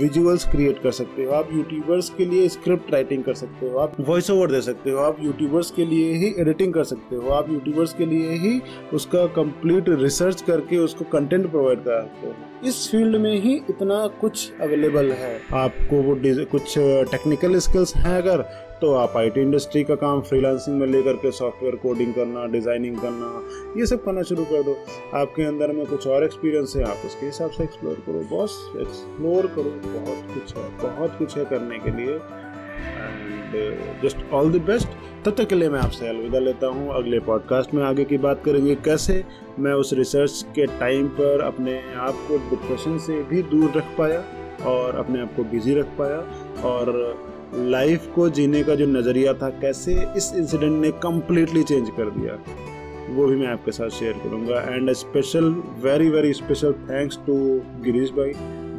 विजुअल्स 0.00 0.44
क्रिएट 0.50 0.78
कर 0.82 0.90
सकते 0.90 1.24
हो, 1.24 1.32
आप 1.32 1.48
यूट्यूबर्स 1.52 2.08
के 2.10 2.24
लिए 2.24 2.48
स्क्रिप्ट 2.48 2.92
राइटिंग 2.92 3.24
कर 3.24 3.34
सकते 3.34 3.66
हो, 3.66 3.78
आप 3.78 3.96
वॉइस 4.00 4.30
ओवर 4.30 4.50
दे 4.50 4.60
सकते 4.60 4.90
हो, 4.90 4.98
आप 4.98 5.16
यूट्यूबर्स 5.22 5.70
के 5.70 5.84
लिए 5.84 6.12
ही 6.14 6.34
एडिटिंग 6.38 6.72
कर 6.74 6.84
सकते 6.84 7.16
हो, 7.16 7.28
आप 7.30 7.50
यूट्यूबर्स 7.50 7.92
के 7.92 8.06
लिए 8.06 8.30
ही 8.38 8.60
उसका 8.94 9.26
कंप्लीट 9.26 9.88
रिसर्च 9.88 10.42
करके 10.42 10.78
उसको 10.78 11.04
कंटेंट 11.12 11.50
प्रोवाइड 11.50 11.78
कर 11.78 12.00
सकते 12.00 12.26
हो। 12.26 12.68
इस 12.68 12.90
फ़ील्ड 12.90 13.16
में 13.16 13.40
ही 13.40 13.54
इतना 13.70 14.06
कुछ 14.20 14.60
अवेलेबल 14.60 15.12
है। 15.12 15.40
आपको 15.54 16.02
वो 16.02 16.16
कुछ 16.52 16.74
टेक्निकल 17.10 17.58
स्किल्स 17.58 17.96
हैं 17.96 18.16
अगर 18.16 18.44
तो 18.82 18.92
आप 18.94 19.16
आईटी 19.16 19.40
इंडस्ट्री 19.40 19.82
का 19.84 19.94
काम 19.94 20.20
फ्रीलांसिंग 20.20 20.78
में 20.78 20.86
लेकर 20.86 21.16
के 21.16 21.30
सॉफ्टवेयर 21.32 21.74
कोडिंग 21.76 22.12
करना 22.14 22.46
डिज़ाइनिंग 22.52 22.96
करना, 22.98 23.28
ये 23.78 23.86
सब 23.86 24.02
करना 24.04 24.22
शुरू 24.22 24.44
कर 24.44 24.62
दो। 24.62 24.74
आपके 25.18 25.42
अंदर 25.42 25.72
में 25.72 25.84
कुछ 25.86 26.06
और 26.06 26.24
एक्सपीरियंस 26.24 26.74
है, 26.76 26.82
आप 26.84 27.06
उसके 27.06 27.26
हिसाब 27.26 27.50
से 27.50 27.62
एक्सप्लोर 27.64 28.02
करो। 28.06 28.22
बॉस 28.30 28.58
एक्सप्लोर 28.80 29.46
करो। 29.46 29.70
बहुत 29.86 30.34
कुछ 30.34 30.56
है, 30.56 30.68
बहुत 30.80 31.16
कुछ 31.18 31.36
है 31.38 31.44
करने 31.44 31.78
के 31.78 31.96
लिए। 31.96 32.14
And 32.82 34.02
just 34.04 34.30
all 34.32 34.52
the 34.52 34.62
best 34.64 35.00
तब 35.24 35.34
तक 35.38 35.48
के 35.48 35.54
लिए 35.54 35.68
मैं 35.68 35.80
आपसे 35.80 36.08
अलविदा 36.08 36.38
लेता 36.38 36.66
हूँ। 36.66 36.88
अगले 36.94 37.20
पॉडकास्ट 37.22 37.74
में 37.74 37.82
आगे 37.84 38.04
की 38.04 38.18
बात 38.18 38.42
करेंगे 38.44 38.74
कैसे 38.84 39.24
मैं 39.58 39.72
उस 39.74 39.92
रिसर्च 39.92 40.44
के 40.54 40.66
टाइम 40.78 41.08
पर 41.20 41.40
अपने 41.40 41.80
आप 42.00 42.24
को 42.28 42.38
डिप्रेशन 42.50 42.98
से 42.98 43.22
भी 43.24 43.42
दूर 43.50 43.72
रख 43.76 43.96
पाया 43.98 44.24
और 44.70 44.96
अपने 44.96 45.20
आप 45.20 45.36
को 45.36 45.44
बिज़ी 45.52 45.74
रख 45.74 45.98
पाया। 45.98 46.18
और 46.70 46.90
लाइफ 47.54 48.06
को 48.14 48.28
जीने 48.30 48.62
का 48.62 48.74
जो 48.74 48.86
नज़रिया 48.88 49.32
था, 49.34 49.48
कैसे 49.60 49.92
इस 50.16 50.32
इंसिडेंट 50.34 50.80
ने 50.82 50.90
कम्प्लीटली 51.02 51.62
चेंज 51.62 51.90
कर 51.90 52.10
दिया, 52.10 52.38
वो 53.10 53.26
भी 53.26 53.36
मैं 53.36 53.46
आपके 53.46 53.72
साथ 53.72 53.90
शेयर 53.90 54.12
करूँगा। 54.24 54.60
And 54.68 54.92
special 54.94 55.54
very 55.82 56.08
very 56.10 56.32
special 56.32 56.72
thanks 56.90 57.18
to 57.26 57.34
Girish 57.84 58.10
भाई, 58.10 58.32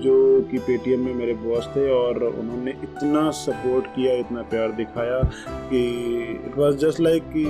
जो 0.03 0.41
कि 0.51 0.57
पेटीएम 0.59 1.05
में 1.05 1.13
मेरे 1.15 1.33
बॉस 1.43 1.67
थे 1.75 1.89
और 1.91 2.23
उन्होंने 2.23 2.71
इतना 2.83 3.29
सपोर्ट 3.31 3.85
किया, 3.85 4.13
इतना 4.15 4.41
प्यार 4.41 4.71
दिखाया 4.71 5.19
कि 5.69 5.83
इट 6.45 6.57
वॉज़ 6.57 6.77
जस्ट 6.77 6.99
लाइक 6.99 7.23
कि 7.27 7.45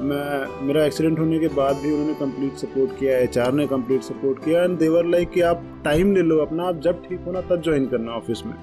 मैं, 0.00 0.64
मेरा 0.66 0.84
एक्सीडेंट 0.84 1.18
होने 1.18 1.38
के 1.38 1.48
बाद 1.54 1.76
भी 1.76 1.92
उन्होंने 1.92 2.14
कंप्लीट 2.14 2.56
सपोर्ट 2.56 2.98
किया 2.98 3.18
एचआर 3.18 3.52
ने 3.52 3.66
कंप्लीट 3.66 4.02
सपोर्ट 4.02 4.44
किया 4.44 4.62
एंड 4.64 4.78
देवर 4.78 5.06
लाइक 5.06 5.30
कि 5.30 5.40
आप 5.42 5.64
टाइम 5.84 6.14
ले 6.14 6.22
लो 6.22 6.38
अपना, 6.38 6.64
आप 6.64 6.80
जब 6.80 7.02
ठीक 7.08 7.20
होना 7.26 7.40
तब 7.40 7.62
ज्वाइन 7.62 7.86
करना 7.86 8.12
ऑफ़िस 8.12 8.46
में। 8.46 8.54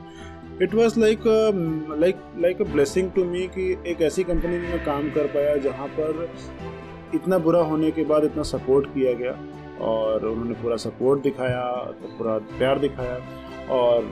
It 0.61 0.73
was 0.73 0.99
like 0.99 1.19
like 1.99 2.15
like 2.39 2.61
a 2.61 2.63
blessing 2.63 3.11
to 3.11 3.25
me 3.25 3.47
कि 3.47 3.77
एक 3.87 4.01
ऐसी 4.01 4.23
कंपनी 4.23 4.57
में 4.57 4.69
मैं 4.69 4.85
काम 4.85 5.09
कर 5.09 5.27
पाया 5.27 5.55
जहाँ 5.57 5.87
पर 5.87 6.29
इतना 7.15 7.37
बुरा 7.37 7.59
होने 7.59 7.91
के 7.91 8.03
बाद 8.03 8.23
इतना 8.23 8.43
सपोर्ट 8.43 8.85
किया 8.85 9.13
गया 9.13 9.37
और 9.85 10.25
उन्होंने 10.25 10.53
पूरा 10.53 10.75
सपोर्ट 10.75 11.21
दिखाया 11.21 11.61
तो 12.01 12.17
पूरा 12.17 12.37
प्यार 12.37 12.79
दिखाया 12.79 13.19
और 13.69 14.03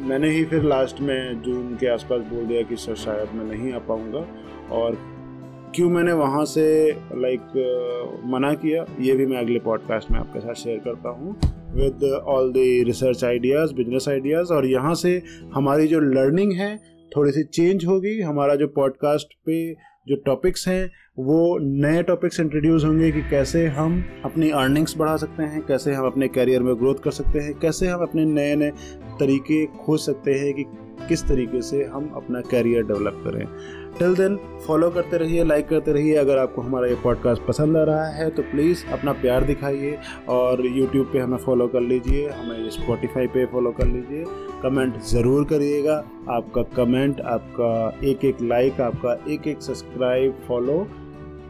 मैंने 0.00 0.30
ही 0.30 0.44
फिर 0.44 0.62
लास्ट 0.62 1.00
में 1.00 1.42
जून 1.42 1.76
के 1.76 1.86
आसपास 1.86 2.20
बोल 2.20 2.46
दिया 2.46 2.62
कि, 2.62 2.76
सर, 2.76 2.94
शायद 2.94 3.34
मैं 3.34 3.44
नहीं 3.44 3.72
आ 3.72 3.78
पाऊँगा। 3.78 4.26
और 4.74 4.96
क्यों 5.74 5.90
मैंने 5.90 6.12
वहाँ 6.12 6.44
से 6.44 6.64
लाइक 7.14 7.40
मना 8.24 8.54
किया, 8.54 8.84
ये 9.00 9.12
भी 9.12 9.26
मैं 9.26 9.38
अगले 9.38 9.58
पॉडकास्ट 9.58 10.10
में 10.10 10.18
आपके 10.20 10.40
साथ 10.40 10.54
शेयर 10.54 10.78
करता 10.78 11.08
हूँ। 11.08 11.36
With 11.74 12.04
all 12.26 12.52
the 12.52 12.84
research 12.86 13.24
ideas 13.24 13.74
business 13.74 14.08
ideas 14.08 14.52
और 14.52 14.66
यहाँ 14.66 14.94
से 14.94 15.22
हमारी 15.54 15.86
जो 15.86 16.00
लर्निंग 16.00 16.52
है, 16.52 16.76
थोड़ी 17.16 17.32
सी 17.32 17.42
चेंज 17.44 17.84
होगी। 17.86 18.20
हमारा 18.20 18.54
जो 18.54 18.68
पॉडकास्ट 18.68 19.34
पे 19.46 19.74
जो 20.08 20.16
टॉपिक्स 20.16 20.68
हैं, 20.68 20.90
वो 21.18 21.58
नए 21.62 22.02
टॉपिक्स 22.02 22.40
इंट्रोड्यूस 22.40 22.84
होंगे 22.84 23.10
कि 23.12 23.20
कैसे 23.20 23.66
हम 23.66 24.04
अपनी 24.24 24.50
अर्निंग्स 24.50 24.96
बढ़ा 24.98 25.16
सकते 25.16 25.42
हैं, 25.42 25.62
कैसे 25.62 25.92
हम 25.92 26.06
अपने 26.06 26.28
करियर 26.28 26.62
में 26.62 26.74
ग्रोथ 26.76 26.94
कर 26.94 27.10
सकते 27.10 27.38
हैं, 27.38 27.54
कैसे 27.54 27.86
हम 27.86 28.02
अपने 28.02 28.24
नए 28.24 28.54
नए 28.56 28.70
तरीके 29.20 29.66
खोज 29.66 30.00
सकते 30.00 30.32
हैं 30.32 30.54
कि 30.54 30.64
किस 31.08 31.24
तरीके 31.24 31.62
से 31.62 31.84
हम 31.84 32.12
अपना 32.16 32.40
करियर 32.40 32.82
डेवलप 32.82 33.22
करें। 33.26 33.46
टिल 34.02 34.14
देन 34.16 34.36
फॉलो 34.66 34.88
करते 34.90 35.16
रहिए 35.18 35.42
लाइक 35.44 35.68
करते 35.68 35.92
रहिए। 35.92 36.14
अगर 36.16 36.38
आपको 36.38 36.62
हमारा 36.62 36.86
ये 36.86 36.94
पॉडकास्ट 37.02 37.42
पसंद 37.42 37.76
आ 37.76 37.82
रहा 37.84 38.06
है 38.06 38.28
तो 38.30 38.42
प्लीज़ 38.42 38.84
अपना 38.92 39.12
प्यार 39.20 39.44
दिखाइए 39.44 39.98
और 40.28 40.64
यूट्यूब 40.66 41.10
पे 41.12 41.18
हमें 41.18 41.36
फॉलो 41.38 41.66
कर 41.68 41.80
लीजिए, 41.80 42.28
हमें 42.28 42.70
स्पॉटिफाई 42.70 43.26
पे 43.26 43.44
फॉलो 43.46 43.70
कर 43.70 43.86
लीजिए। 43.86 44.24
कमेंट 44.62 44.98
ज़रूर 45.02 45.44
करिएगा। 45.44 45.94
आपका 46.30 46.62
कमेंट 46.76 47.20
आपका 47.20 47.70
एक 48.08 48.24
एक 48.24 48.42
लाइक 48.42 48.80
आपका 48.80 49.16
एक 49.32 49.46
एक 49.48 49.62
सब्सक्राइब 49.62 50.42
फॉलो 50.48 50.86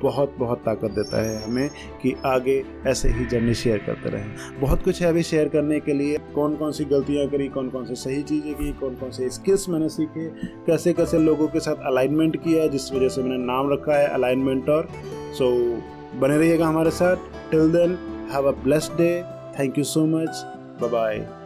बहुत 0.03 0.35
बहुत 0.39 0.59
ताकत 0.59 0.91
देता 0.91 1.23
है 1.23 1.43
हमें 1.45 1.69
कि 2.03 2.15
आगे 2.27 2.63
ऐसे 2.87 3.09
ही 3.09 3.25
जर्नी 3.27 3.55
शेयर 3.55 3.79
करते 3.79 4.11
रहें। 4.11 4.61
बहुत 4.61 4.83
कुछ 4.83 5.03
है 5.03 5.09
अभी 5.09 5.23
शेयर 5.23 5.49
करने 5.49 5.81
के 5.81 5.93
लिए। 5.93 6.19
कौन 6.35 6.57
कौन 6.57 6.73
सी 6.73 6.85
गलतियाँ 6.85 7.27
करी 7.29 7.49
कौन 7.49 7.69
कौन 7.71 7.85
सी 7.85 7.95
सही 7.95 8.23
चीज़ें 8.23 8.55
की 8.55 8.73
कौन 8.73 8.95
कौन 8.95 9.11
से 9.11 9.31
स्किल्स 9.31 9.69
मैंने 9.69 9.89
सीखे 9.89 10.29
कैसे 10.67 10.93
कैसे 10.93 11.19
लोगों 11.19 11.49
के 11.49 11.61
साथ 11.61 11.87
अलाइनमेंट 11.87 12.37
किया 12.37 12.67
जिस 12.67 12.93
वजह 12.93 13.09
से 13.09 13.23
मैंने 13.23 13.45
नाम 13.45 13.73
रखा 13.73 13.99
है 13.99 14.07
अलाइनमेंट 14.09 14.69
और। 14.69 14.89
सो 15.39 15.51
so, 15.51 16.21
बने 16.21 16.39
रहिएगा 16.39 16.67
हमारे 16.67 16.91
साथ। 16.93 17.31
Till 17.51 17.73
then 17.73 17.99
have 18.33 18.49
a 18.49 18.57
blessed 18.65 18.93
day 18.93 19.13
thank 19.59 19.79
you 19.79 19.85
so 19.85 20.07
much 20.07 20.43
bye 20.81 20.91
bye 20.91 21.42